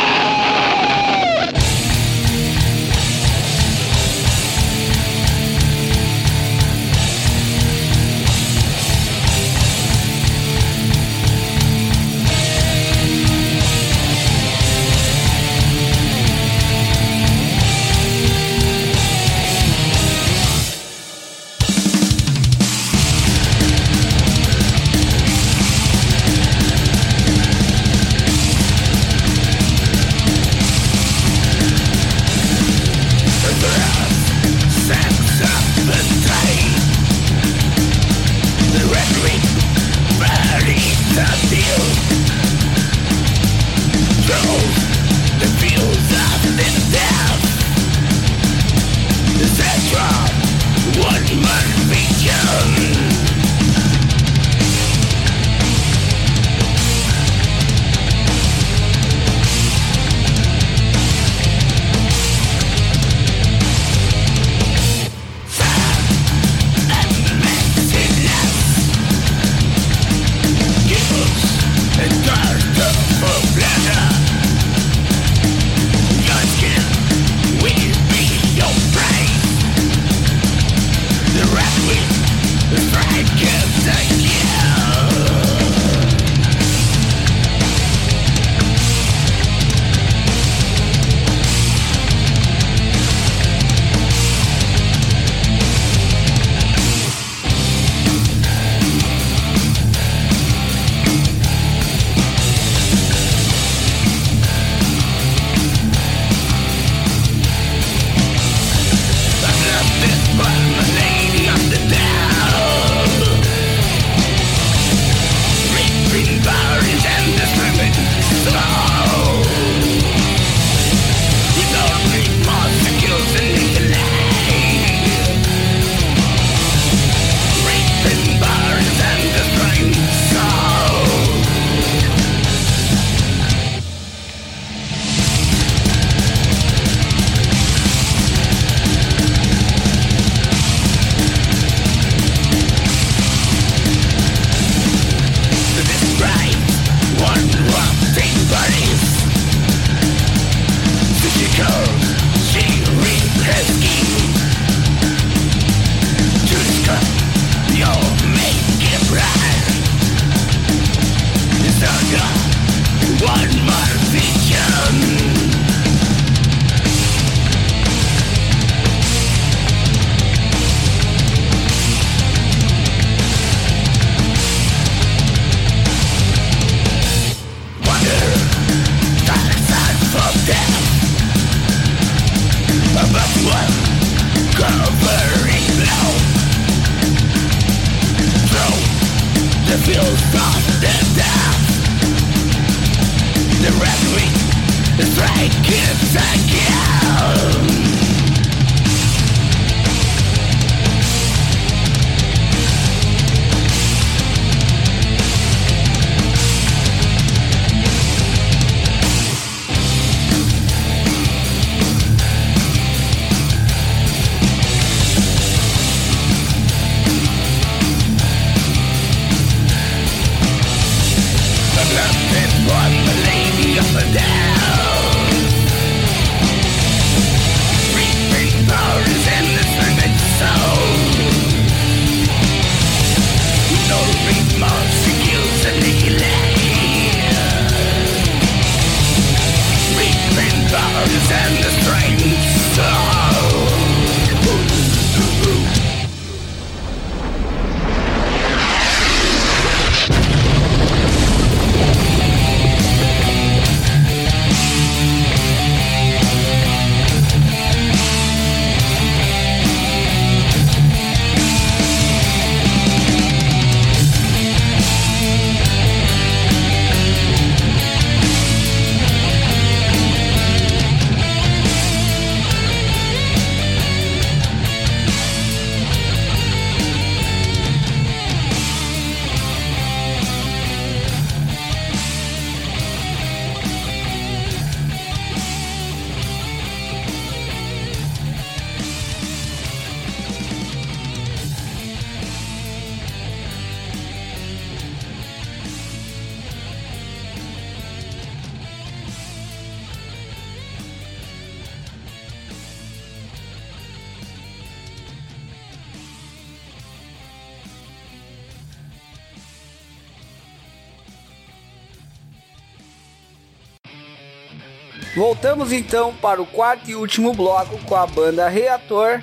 Voltamos 315.56 315.72
então 315.72 316.12
para 316.12 316.42
o 316.42 316.44
quarto 316.44 316.90
e 316.90 316.94
último 316.94 317.32
bloco 317.32 317.78
com 317.86 317.96
a 317.96 318.06
banda 318.06 318.46
Reator. 318.46 319.22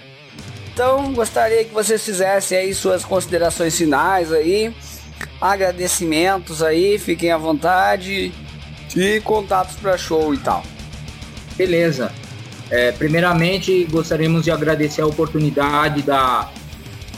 Então 0.73 1.13
gostaria 1.13 1.63
que 1.63 1.71
vocês 1.71 2.03
fizessem 2.03 2.57
aí 2.57 2.73
suas 2.73 3.05
considerações 3.05 3.77
finais 3.77 4.31
aí, 4.31 4.75
agradecimentos 5.39 6.63
aí, 6.63 6.97
fiquem 6.97 7.31
à 7.31 7.37
vontade 7.37 8.33
e 8.95 9.21
contatos 9.21 9.75
para 9.75 9.95
show 9.95 10.33
e 10.33 10.37
tal. 10.39 10.63
Beleza. 11.55 12.11
É, 12.71 12.91
primeiramente 12.91 13.85
gostaríamos 13.91 14.43
de 14.43 14.49
agradecer 14.49 15.01
a 15.01 15.05
oportunidade 15.05 16.01
da, 16.01 16.49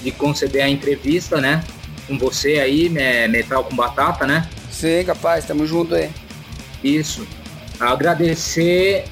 de 0.01 0.11
conceder 0.11 0.61
a 0.61 0.70
entrevista, 0.70 1.39
né? 1.39 1.63
Com 2.05 2.18
você 2.18 2.59
aí, 2.59 2.89
Metal 2.89 3.63
com 3.63 3.78
Batata, 3.78 4.28
né? 4.28 4.49
Sim, 4.70 5.05
capaz, 5.05 5.45
tamo 5.45 5.66
junto 5.66 5.95
aí. 5.95 6.11
Isso. 6.84 7.26
Agradecer 7.80 9.05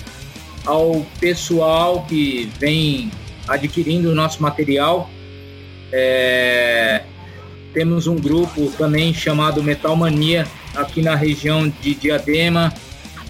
ao 0.66 1.05
pessoal 1.20 2.05
que 2.07 2.49
vem 2.59 3.11
adquirindo 3.47 4.09
o 4.09 4.16
nosso 4.16 4.41
material. 4.41 5.09
É, 5.91 7.03
temos 7.74 8.07
um 8.07 8.16
grupo 8.16 8.72
também 8.78 9.14
chamado 9.14 9.61
Metal 9.64 9.95
Mania 9.95 10.47
aqui 10.76 11.01
na 11.01 11.16
região 11.16 11.68
de 11.68 11.93
Diadema, 11.95 12.74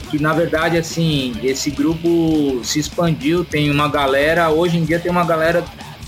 que 0.09 0.19
na 0.19 0.33
verdade 0.33 0.77
assim, 0.77 1.33
esse 1.43 1.71
grupo 1.71 2.61
se 2.63 2.79
expandiu, 2.79 3.43
tem 3.43 3.71
uma 3.71 3.87
galera, 3.87 4.49
hoje 4.49 4.77
em 4.77 4.85
dia 4.85 4.99
tem 4.99 5.11
uma 5.11 5.25
galera 5.25 5.63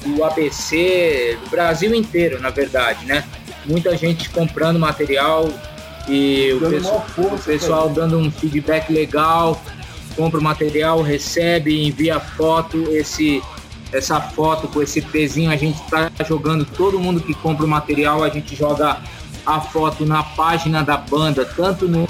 do 0.06 0.24
ABC, 0.24 1.38
do 1.44 1.50
Brasil 1.50 1.94
inteiro, 1.96 2.40
na 2.40 2.50
verdade, 2.50 3.06
né? 3.06 3.24
Muita 3.66 3.98
gente 3.98 4.30
comprando 4.30 4.78
material, 4.78 5.50
e 6.08 6.54
o, 6.54 6.70
pessoal, 6.70 7.06
força, 7.08 7.36
o 7.36 7.40
pessoal 7.40 7.90
dando 7.90 8.18
um 8.18 8.30
feedback 8.30 8.92
legal, 8.92 9.62
compra 10.16 10.40
o 10.40 10.44
material, 10.44 11.02
recebe, 11.02 11.86
envia 11.86 12.20
foto, 12.20 12.78
esse 12.92 13.42
essa 13.92 14.20
foto 14.20 14.68
com 14.68 14.82
esse 14.82 15.02
pezinho 15.02 15.50
a 15.50 15.56
gente 15.56 15.82
está 15.82 16.12
jogando 16.28 16.66
todo 16.66 17.00
mundo 17.00 17.22
que 17.22 17.34
compra 17.34 17.66
o 17.66 17.68
material, 17.68 18.24
a 18.24 18.30
gente 18.30 18.56
joga 18.56 19.00
a 19.46 19.62
foto 19.62 20.06
na 20.06 20.24
página 20.24 20.84
da 20.84 20.98
banda, 20.98 21.46
tanto 21.46 21.88
no, 21.88 22.06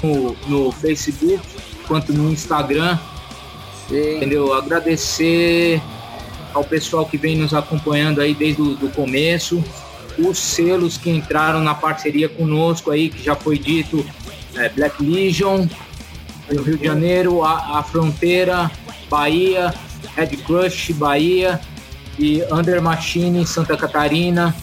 no 0.48 0.72
Facebook 0.72 1.40
quanto 1.86 2.12
no 2.12 2.30
Instagram. 2.30 2.98
Sim. 3.88 4.16
Entendeu? 4.16 4.54
Agradecer 4.54 5.80
ao 6.52 6.64
pessoal 6.64 7.04
que 7.04 7.18
vem 7.18 7.36
nos 7.36 7.52
acompanhando 7.52 8.20
aí 8.20 8.34
desde 8.34 8.62
o 8.62 8.74
do 8.74 8.88
começo 8.88 9.62
os 10.18 10.38
selos 10.38 10.96
que 10.96 11.10
entraram 11.10 11.60
na 11.60 11.74
parceria 11.74 12.28
conosco 12.28 12.90
aí, 12.90 13.08
que 13.08 13.22
já 13.22 13.34
foi 13.34 13.58
dito, 13.58 14.04
é, 14.54 14.68
Black 14.68 15.02
Legion, 15.02 15.66
no 16.50 16.62
Rio 16.62 16.78
de 16.78 16.84
Janeiro, 16.84 17.42
a, 17.42 17.78
a 17.78 17.82
Fronteira, 17.82 18.70
Bahia, 19.10 19.74
Red 20.14 20.36
Crush, 20.38 20.92
Bahia 20.92 21.60
e 22.18 22.42
Under 22.50 22.80
Machine, 22.80 23.46
Santa 23.46 23.76
Catarina. 23.76 24.54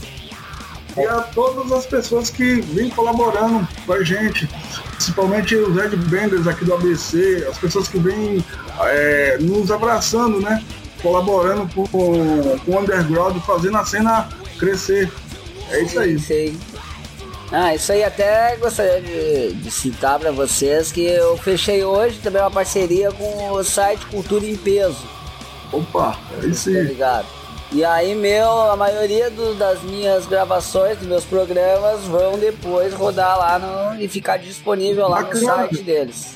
E 0.96 1.06
a 1.06 1.22
todas 1.22 1.72
as 1.72 1.86
pessoas 1.86 2.30
que 2.30 2.62
vêm 2.62 2.90
colaborando 2.90 3.68
com 3.86 3.94
a 3.94 4.04
gente, 4.04 4.48
principalmente 4.92 5.56
os 5.56 5.76
Red 5.76 5.96
Benders 5.96 6.48
aqui 6.48 6.66
do 6.66 6.74
ABC, 6.74 7.48
as 7.50 7.58
pessoas 7.58 7.88
que 7.88 7.98
vêm 7.98 8.46
é, 8.80 9.38
nos 9.40 9.72
abraçando, 9.72 10.40
né? 10.40 10.64
Colaborando 11.02 11.68
com, 11.74 11.88
com 11.88 12.72
o 12.72 12.80
underground, 12.80 13.38
fazendo 13.42 13.78
a 13.78 13.86
cena 13.86 14.30
crescer. 14.60 15.12
É 15.74 15.82
isso 15.82 16.00
aí. 16.00 16.20
Sei. 16.20 16.58
Ah, 17.52 17.76
isso 17.76 17.92
aí 17.92 18.04
até 18.04 18.56
gostaria 18.56 19.02
de, 19.02 19.54
de 19.54 19.72
citar 19.72 20.18
para 20.18 20.32
vocês 20.32 20.92
que 20.92 21.02
eu 21.02 21.38
fechei 21.38 21.84
hoje 21.84 22.20
também 22.20 22.42
uma 22.42 22.50
parceria 22.50 23.12
com 23.12 23.52
o 23.52 23.64
site 23.64 24.06
Cultura 24.08 24.46
em 24.46 24.56
Peso. 24.56 25.06
Opa, 25.72 26.18
é 26.42 26.48
isso 26.48 26.70
aí. 26.70 26.76
Tá 26.76 26.82
ligado? 26.82 27.28
E 27.72 27.84
aí, 27.84 28.14
meu, 28.14 28.50
a 28.72 28.76
maioria 28.76 29.32
do, 29.32 29.56
das 29.56 29.82
minhas 29.82 30.28
gravações, 30.28 30.98
dos 31.00 31.08
meus 31.08 31.26
programas, 31.26 32.02
vão 32.02 32.38
depois 32.38 32.94
rodar 32.94 33.38
lá 33.38 33.58
no, 33.58 34.00
e 34.00 34.08
ficar 34.08 34.38
disponível 34.38 35.08
lá 35.08 35.24
Bacana. 35.24 35.42
no 35.42 35.48
site 35.48 35.84
deles. 35.84 36.36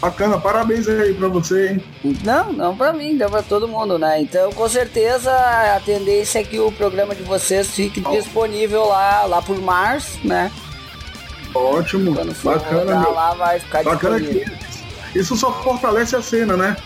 Bacana, 0.00 0.38
parabéns 0.38 0.88
aí 0.88 1.12
pra 1.12 1.26
você, 1.26 1.70
hein? 1.70 1.84
Não, 2.24 2.52
não 2.52 2.76
pra 2.76 2.92
mim, 2.92 3.16
deu 3.16 3.28
pra 3.28 3.42
todo 3.42 3.66
mundo, 3.66 3.98
né? 3.98 4.20
Então, 4.20 4.52
com 4.52 4.68
certeza, 4.68 5.32
a 5.32 5.80
tendência 5.84 6.38
é 6.38 6.44
que 6.44 6.60
o 6.60 6.70
programa 6.70 7.16
de 7.16 7.24
vocês 7.24 7.68
fique 7.68 8.00
oh. 8.04 8.10
disponível 8.10 8.86
lá, 8.86 9.24
lá 9.24 9.42
por 9.42 9.60
março, 9.60 10.18
né? 10.24 10.52
Ótimo, 11.52 12.12
bacana, 12.44 13.00
meu. 13.00 13.12
lá 13.12 13.34
vai 13.34 13.58
ficar 13.58 13.82
bacana 13.82 14.20
disponível. 14.20 14.56
Que 15.12 15.18
isso 15.18 15.36
só 15.36 15.52
fortalece 15.62 16.14
a 16.14 16.22
cena, 16.22 16.56
né? 16.56 16.76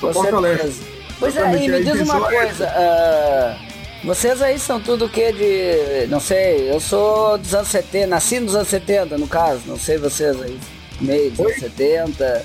Só 0.00 0.06
com 0.06 0.14
fortalece. 0.14 0.62
Certeza. 0.62 0.92
Pois 1.18 1.36
é, 1.36 1.64
e 1.64 1.68
me 1.68 1.84
diz 1.84 2.00
uma 2.00 2.20
coisa, 2.20 2.68
uh, 2.68 4.06
vocês 4.06 4.42
aí 4.42 4.58
são 4.58 4.80
tudo 4.80 5.04
o 5.04 5.08
que 5.08 5.30
de. 5.32 6.06
Não 6.08 6.18
sei, 6.20 6.70
eu 6.70 6.80
sou 6.80 7.36
dos 7.36 7.54
anos 7.54 7.68
70, 7.68 8.06
nasci 8.08 8.40
nos 8.40 8.56
anos 8.56 8.68
70, 8.68 9.18
no 9.18 9.28
caso, 9.28 9.60
não 9.66 9.78
sei 9.78 9.98
vocês 9.98 10.40
aí. 10.40 10.58
Meio 11.00 11.30
dos 11.30 11.40
anos 11.40 11.60
70. 11.60 12.44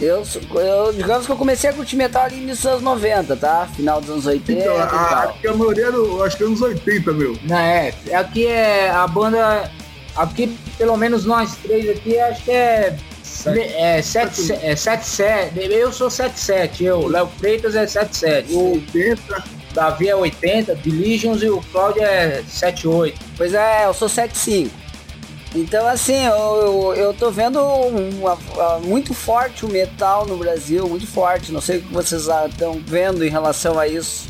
Eu, 0.00 0.22
eu, 0.54 0.92
digamos 0.92 1.26
que 1.26 1.32
eu 1.32 1.36
comecei 1.36 1.70
a 1.70 1.72
curtir 1.72 1.96
metal 1.96 2.22
ali 2.22 2.36
nos 2.36 2.64
anos 2.64 2.82
90, 2.82 3.36
tá? 3.36 3.68
Final 3.74 4.00
dos 4.00 4.10
anos 4.10 4.26
80. 4.26 4.60
Então, 4.60 4.76
a, 4.76 4.84
acho 4.84 5.40
que 5.40 5.48
a 5.48 5.54
maioria 5.54 5.90
do, 5.90 6.22
acho 6.22 6.36
que 6.36 6.42
é 6.44 6.46
anos 6.46 6.62
80, 6.62 7.12
meu. 7.12 7.36
Não, 7.42 7.56
é. 7.56 7.92
Aqui 8.12 8.46
é 8.46 8.90
a 8.90 9.06
banda. 9.06 9.70
Aqui, 10.14 10.56
pelo 10.76 10.96
menos 10.96 11.24
nós 11.24 11.56
três 11.56 11.88
aqui, 11.88 12.18
acho 12.18 12.44
que 12.44 12.50
é. 12.50 12.96
É 13.46 14.02
7 14.02 14.52
é, 14.52 14.74
7 14.74 15.22
Eu 15.70 15.92
sou 15.92 16.10
77, 16.10 16.84
eu. 16.84 17.06
Léo 17.06 17.28
Freitas 17.38 17.74
é 17.76 17.86
77. 17.86 18.54
80. 18.54 19.44
Davi 19.72 20.08
é 20.08 20.16
80, 20.16 20.74
Diligence 20.76 21.44
e 21.44 21.50
o 21.50 21.60
Claudio 21.70 22.02
é 22.02 22.42
78. 22.48 23.18
Pois 23.36 23.54
é, 23.54 23.86
eu 23.86 23.94
sou 23.94 24.08
75. 24.08 24.87
Então, 25.54 25.86
assim, 25.86 26.26
eu, 26.26 26.34
eu, 26.34 26.94
eu 26.94 27.14
tô 27.14 27.30
vendo 27.30 27.58
uma, 27.60 28.34
uma, 28.34 28.78
muito 28.80 29.14
forte 29.14 29.64
o 29.64 29.68
metal 29.68 30.26
no 30.26 30.36
Brasil, 30.36 30.86
muito 30.88 31.06
forte. 31.06 31.52
Não 31.52 31.60
sei 31.60 31.78
o 31.78 31.82
que 31.82 31.92
vocês 31.92 32.28
estão 32.50 32.80
vendo 32.84 33.24
em 33.24 33.30
relação 33.30 33.78
a 33.78 33.88
isso. 33.88 34.28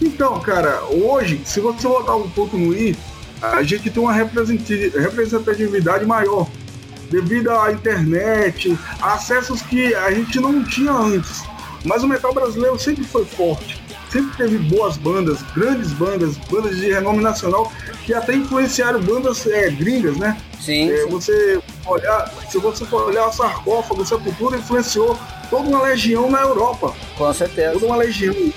Então, 0.00 0.40
cara, 0.40 0.82
hoje, 0.84 1.40
se 1.44 1.60
você 1.60 1.86
botar 1.86 2.16
um 2.16 2.28
pouco 2.30 2.56
no 2.56 2.74
i, 2.74 2.96
a 3.42 3.62
gente 3.62 3.90
tem 3.90 4.02
uma 4.02 4.12
representatividade 4.12 6.04
maior 6.06 6.48
devido 7.10 7.50
à 7.50 7.70
internet, 7.70 8.76
acessos 9.00 9.60
que 9.62 9.94
a 9.94 10.10
gente 10.10 10.40
não 10.40 10.64
tinha 10.64 10.92
antes. 10.92 11.42
Mas 11.84 12.02
o 12.02 12.08
metal 12.08 12.32
brasileiro 12.32 12.78
sempre 12.78 13.04
foi 13.04 13.24
forte, 13.26 13.83
sempre 14.14 14.36
teve 14.36 14.58
boas 14.58 14.96
bandas, 14.96 15.42
grandes 15.56 15.90
bandas, 15.92 16.36
bandas 16.48 16.76
de 16.76 16.92
renome 16.92 17.20
nacional 17.20 17.72
que 18.06 18.14
até 18.14 18.32
influenciaram 18.34 19.00
bandas 19.00 19.44
é, 19.44 19.68
gringas, 19.70 20.16
né? 20.16 20.40
Sim, 20.60 20.88
é, 20.88 20.98
sim. 20.98 21.08
Você 21.08 21.60
olhar, 21.84 22.32
se 22.48 22.58
você 22.58 22.84
for 22.84 23.08
olhar 23.08 23.26
o 23.26 23.32
sarcófago, 23.32 24.02
essa 24.02 24.16
cultura 24.16 24.56
influenciou 24.56 25.18
toda 25.50 25.68
uma 25.68 25.82
legião 25.82 26.30
na 26.30 26.42
Europa. 26.42 26.94
Com 27.18 27.34
certeza. 27.34 27.72
Toda 27.72 27.86
uma 27.86 27.96
legião. 27.96 28.32
E, 28.34 28.52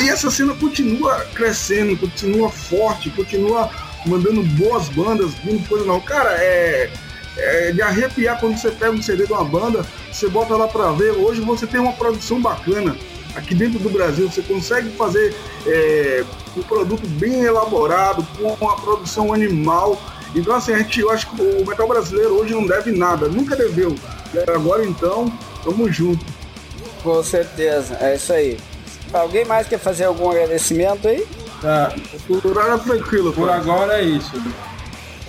e 0.00 0.08
essa 0.08 0.32
cena 0.32 0.52
continua 0.54 1.20
crescendo, 1.32 1.96
continua 1.96 2.48
forte, 2.48 3.08
continua 3.10 3.70
mandando 4.04 4.42
boas 4.42 4.88
bandas, 4.88 5.32
vindo 5.44 5.66
coisa 5.68 5.84
não. 5.84 6.00
Cara, 6.00 6.32
é, 6.32 6.90
é 7.36 7.70
de 7.70 7.80
arrepiar 7.80 8.40
quando 8.40 8.58
você 8.58 8.72
pega 8.72 8.90
um 8.90 9.02
CD 9.02 9.26
de 9.26 9.32
uma 9.32 9.44
banda, 9.44 9.86
você 10.10 10.28
bota 10.28 10.56
lá 10.56 10.66
pra 10.66 10.90
ver. 10.90 11.12
Hoje 11.12 11.40
você 11.40 11.68
tem 11.68 11.80
uma 11.80 11.92
produção 11.92 12.40
bacana 12.40 12.96
aqui 13.34 13.54
dentro 13.54 13.78
do 13.78 13.90
Brasil, 13.90 14.30
você 14.30 14.42
consegue 14.42 14.90
fazer 14.90 15.34
é, 15.66 16.24
um 16.56 16.62
produto 16.62 17.06
bem 17.06 17.42
elaborado, 17.42 18.26
com 18.36 18.54
uma 18.64 18.76
produção 18.76 19.32
animal 19.32 19.98
então, 20.34 20.54
assim, 20.54 20.72
a 20.72 20.78
gente, 20.78 21.00
eu 21.00 21.10
acho 21.10 21.28
que 21.30 21.40
o 21.40 21.66
metal 21.66 21.88
brasileiro 21.88 22.34
hoje 22.34 22.54
não 22.54 22.66
deve 22.66 22.92
nada, 22.92 23.28
nunca 23.28 23.56
deveu. 23.56 23.94
Agora, 24.54 24.84
então, 24.84 25.32
tamo 25.64 25.90
junto. 25.90 26.24
Com 27.02 27.22
certeza, 27.22 27.96
é 28.00 28.16
isso 28.16 28.32
aí. 28.32 28.58
Alguém 29.12 29.44
mais 29.44 29.66
quer 29.66 29.78
fazer 29.78 30.04
algum 30.04 30.30
agradecimento 30.30 31.08
aí? 31.08 31.26
Tá. 31.62 31.92
Por 32.26 32.58
agora, 32.58 32.78
tranquilo. 32.78 33.32
Por 33.32 33.48
agora 33.48 34.00
é 34.00 34.02
isso. 34.02 34.32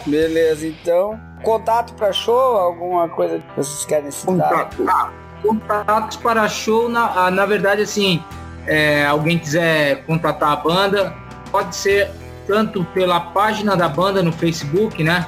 Beleza, 0.05 0.67
então. 0.67 1.19
Contato 1.43 1.93
para 1.93 2.11
show, 2.11 2.57
alguma 2.57 3.07
coisa 3.07 3.39
que 3.39 3.55
vocês 3.55 3.85
querem 3.85 4.11
citar? 4.11 4.35
Contato. 4.35 4.85
Ah, 4.89 5.11
contatos 5.41 6.17
para 6.17 6.47
show, 6.47 6.89
na, 6.89 7.25
ah, 7.25 7.31
na 7.31 7.45
verdade, 7.45 7.81
assim, 7.81 8.23
é, 8.67 9.05
alguém 9.05 9.37
quiser 9.39 10.03
contatar 10.05 10.51
a 10.51 10.55
banda, 10.55 11.13
pode 11.51 11.75
ser 11.75 12.11
tanto 12.47 12.83
pela 12.93 13.19
página 13.19 13.75
da 13.75 13.87
banda 13.87 14.23
no 14.23 14.31
Facebook, 14.31 15.03
né? 15.03 15.25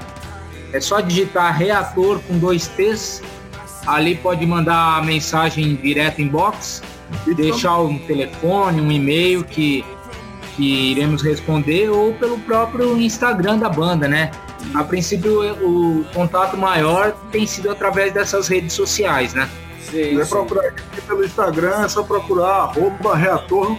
É 0.73 0.79
só 0.79 0.99
digitar 1.01 1.55
reator 1.57 2.19
com 2.27 2.37
dois 2.37 2.67
T's. 2.67 3.21
Ali 3.85 4.15
pode 4.15 4.45
mandar 4.45 4.97
a 4.97 5.01
mensagem 5.01 5.75
direto 5.75 6.21
em 6.21 6.27
box 6.27 6.81
deixar 7.35 7.79
um 7.79 7.97
telefone, 7.99 8.81
um 8.81 8.91
e-mail 8.91 9.43
que, 9.43 9.83
que 10.55 10.91
iremos 10.91 11.21
responder 11.21 11.89
ou 11.89 12.13
pelo 12.13 12.39
próprio 12.39 12.99
Instagram 12.99 13.57
da 13.57 13.69
banda, 13.69 14.07
né? 14.07 14.31
A 14.73 14.83
princípio, 14.83 15.41
o 15.63 16.05
contato 16.13 16.55
maior 16.57 17.13
tem 17.31 17.45
sido 17.45 17.71
através 17.71 18.13
dessas 18.13 18.47
redes 18.47 18.73
sociais, 18.73 19.33
né? 19.33 19.49
Sim, 19.89 20.23
sim. 20.23 20.29
procurar 20.29 20.73
pelo 21.07 21.25
Instagram, 21.25 21.85
é 21.85 21.87
só 21.87 22.03
procurar 22.03 22.63
arroba 22.63 23.15
reator. 23.15 23.77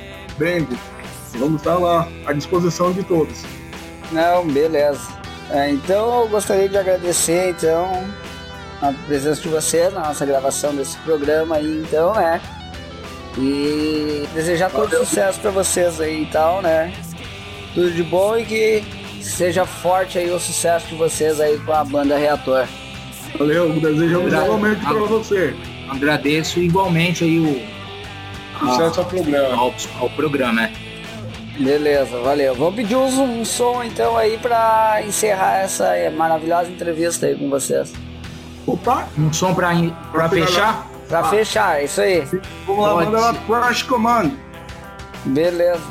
Vamos 1.38 1.60
estar 1.60 1.76
lá 1.78 2.08
à 2.26 2.32
disposição 2.32 2.92
de 2.92 3.02
todos. 3.02 3.42
Não, 4.10 4.46
beleza. 4.46 5.00
É, 5.50 5.70
então 5.70 6.22
eu 6.22 6.28
gostaria 6.28 6.68
de 6.68 6.76
agradecer 6.76 7.50
então 7.50 8.04
a 8.80 8.92
presença 9.06 9.40
de 9.40 9.48
você 9.48 9.88
na 9.90 10.00
nossa 10.08 10.26
gravação 10.26 10.74
desse 10.74 10.96
programa 10.98 11.56
aí, 11.56 11.82
então, 11.86 12.14
né? 12.14 12.40
E 13.38 14.26
desejar 14.34 14.70
todo 14.70 14.90
Valeu. 14.90 15.06
sucesso 15.06 15.40
para 15.40 15.50
vocês 15.50 16.00
aí 16.00 16.24
e 16.24 16.26
tal, 16.26 16.60
né? 16.60 16.92
Tudo 17.74 17.90
de 17.90 18.02
bom 18.02 18.36
e 18.36 18.44
que 18.44 18.84
seja 19.22 19.64
forte 19.64 20.18
aí 20.18 20.30
o 20.30 20.38
sucesso 20.38 20.86
de 20.88 20.96
vocês 20.96 21.40
aí 21.40 21.58
com 21.60 21.72
a 21.72 21.84
banda 21.84 22.16
Reator. 22.16 22.66
Valeu, 23.38 23.70
desejamos 23.80 24.32
igualmente 24.32 24.84
para 24.84 24.98
você. 25.00 25.54
Agradeço 25.92 26.58
igualmente 26.58 27.24
aí 27.24 27.38
o 27.38 27.62
sucesso 28.58 29.00
ao 29.00 29.06
programa. 29.06 29.54
Ao, 29.54 29.74
ao 30.00 30.10
programa, 30.10 30.52
né? 30.52 30.72
Beleza, 31.58 32.18
valeu. 32.20 32.54
Vamos 32.54 32.74
pedir 32.74 32.96
um, 32.96 33.40
um 33.40 33.44
som 33.44 33.82
então 33.84 34.16
aí 34.16 34.38
para 34.38 35.02
encerrar 35.06 35.58
essa 35.58 35.92
maravilhosa 36.16 36.70
entrevista 36.70 37.26
aí 37.26 37.36
com 37.36 37.50
vocês. 37.50 37.92
Opa, 38.66 39.06
um 39.18 39.32
som 39.32 39.54
para 39.54 39.72
pra 40.10 40.28
fechar? 40.28 40.88
Pra 41.08 41.20
ah. 41.20 41.24
fechar, 41.24 41.84
isso 41.84 42.00
aí. 42.00 42.26
Vamos 42.66 42.86
lá, 42.86 42.94
manda 42.94 43.20
lá 43.20 43.34
Crash 43.34 43.82
Command. 43.82 44.30
Beleza. 45.26 45.82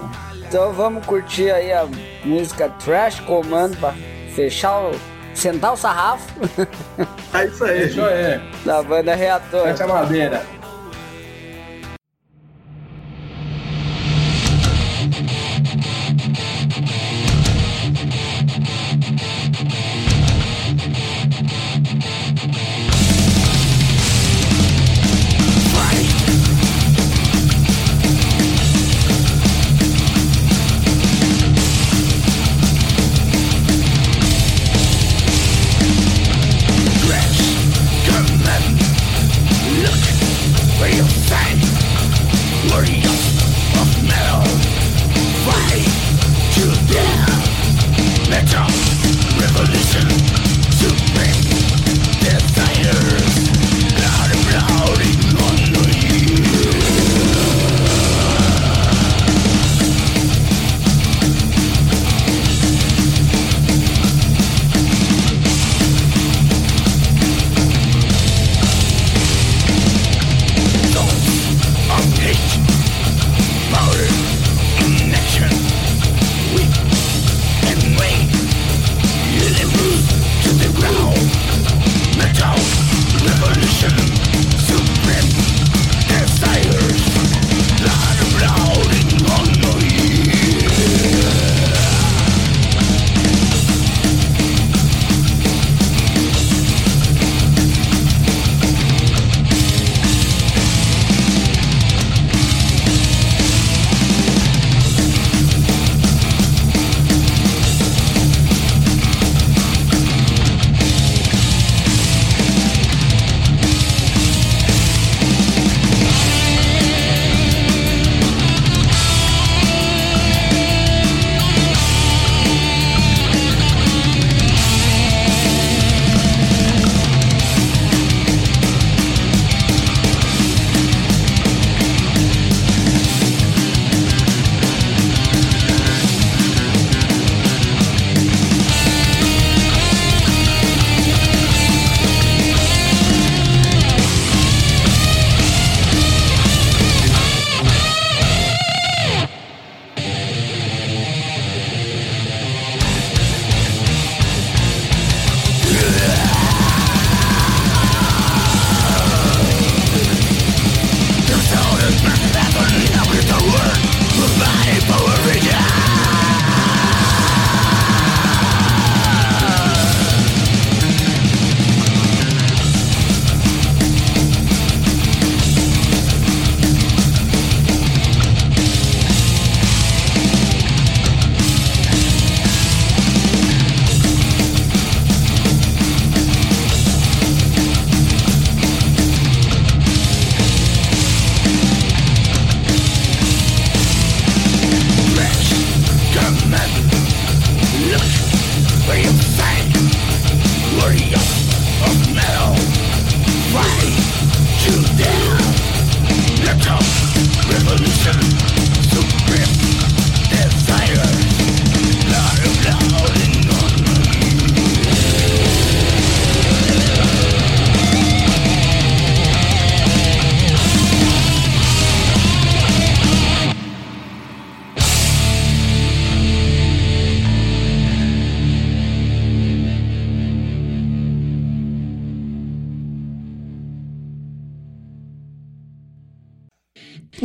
Então 0.48 0.74
vamos 0.74 1.06
curtir 1.06 1.52
aí 1.52 1.72
a 1.72 1.88
música 2.26 2.70
Trash 2.84 3.20
Command 3.22 3.72
pra 3.80 3.94
fechar 4.34 4.80
o. 4.80 5.11
sentar 5.42 5.74
o 5.74 5.78
sarrafo. 5.78 6.28
É 7.34 7.46
isso 7.46 7.64
aí. 7.64 7.88
Isso 7.88 8.02
aí. 8.02 8.42
Da 8.64 8.84
banda 8.84 9.16
Reator. 9.16 9.68
Essa 9.68 9.88
madeira. 9.88 10.42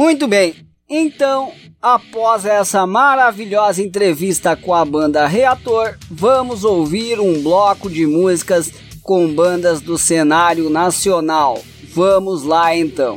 Muito 0.06 0.28
bem, 0.28 0.54
então, 0.88 1.50
após 1.82 2.44
essa 2.46 2.86
maravilhosa 2.86 3.82
entrevista 3.82 4.54
com 4.54 4.72
a 4.72 4.84
banda 4.84 5.26
Reator, 5.26 5.96
vamos 6.08 6.62
ouvir 6.62 7.18
um 7.18 7.42
bloco 7.42 7.90
de 7.90 8.06
músicas 8.06 8.70
com 9.02 9.26
bandas 9.34 9.80
do 9.80 9.98
cenário 9.98 10.70
nacional. 10.70 11.60
Vamos 11.92 12.44
lá 12.44 12.76
então. 12.76 13.16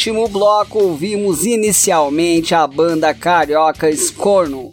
Último 0.00 0.28
bloco, 0.28 0.78
ouvimos 0.78 1.44
inicialmente 1.44 2.54
a 2.54 2.66
banda 2.66 3.12
carioca 3.12 3.94
Scorno 3.94 4.72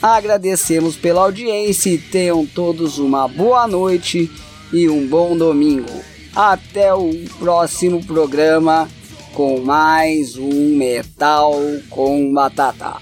Agradecemos 0.00 0.96
pela 0.96 1.20
audiência 1.20 1.90
e 1.90 1.98
tenham 1.98 2.46
todos 2.46 2.96
uma 2.98 3.28
boa 3.28 3.68
noite 3.68 4.30
e 4.72 4.88
um 4.88 5.06
bom 5.06 5.36
domingo. 5.36 6.15
Até 6.36 6.92
o 6.92 7.10
próximo 7.38 8.04
programa 8.04 8.86
com 9.32 9.58
mais 9.58 10.36
um 10.36 10.76
Metal 10.76 11.54
com 11.88 12.30
Batata. 12.30 12.96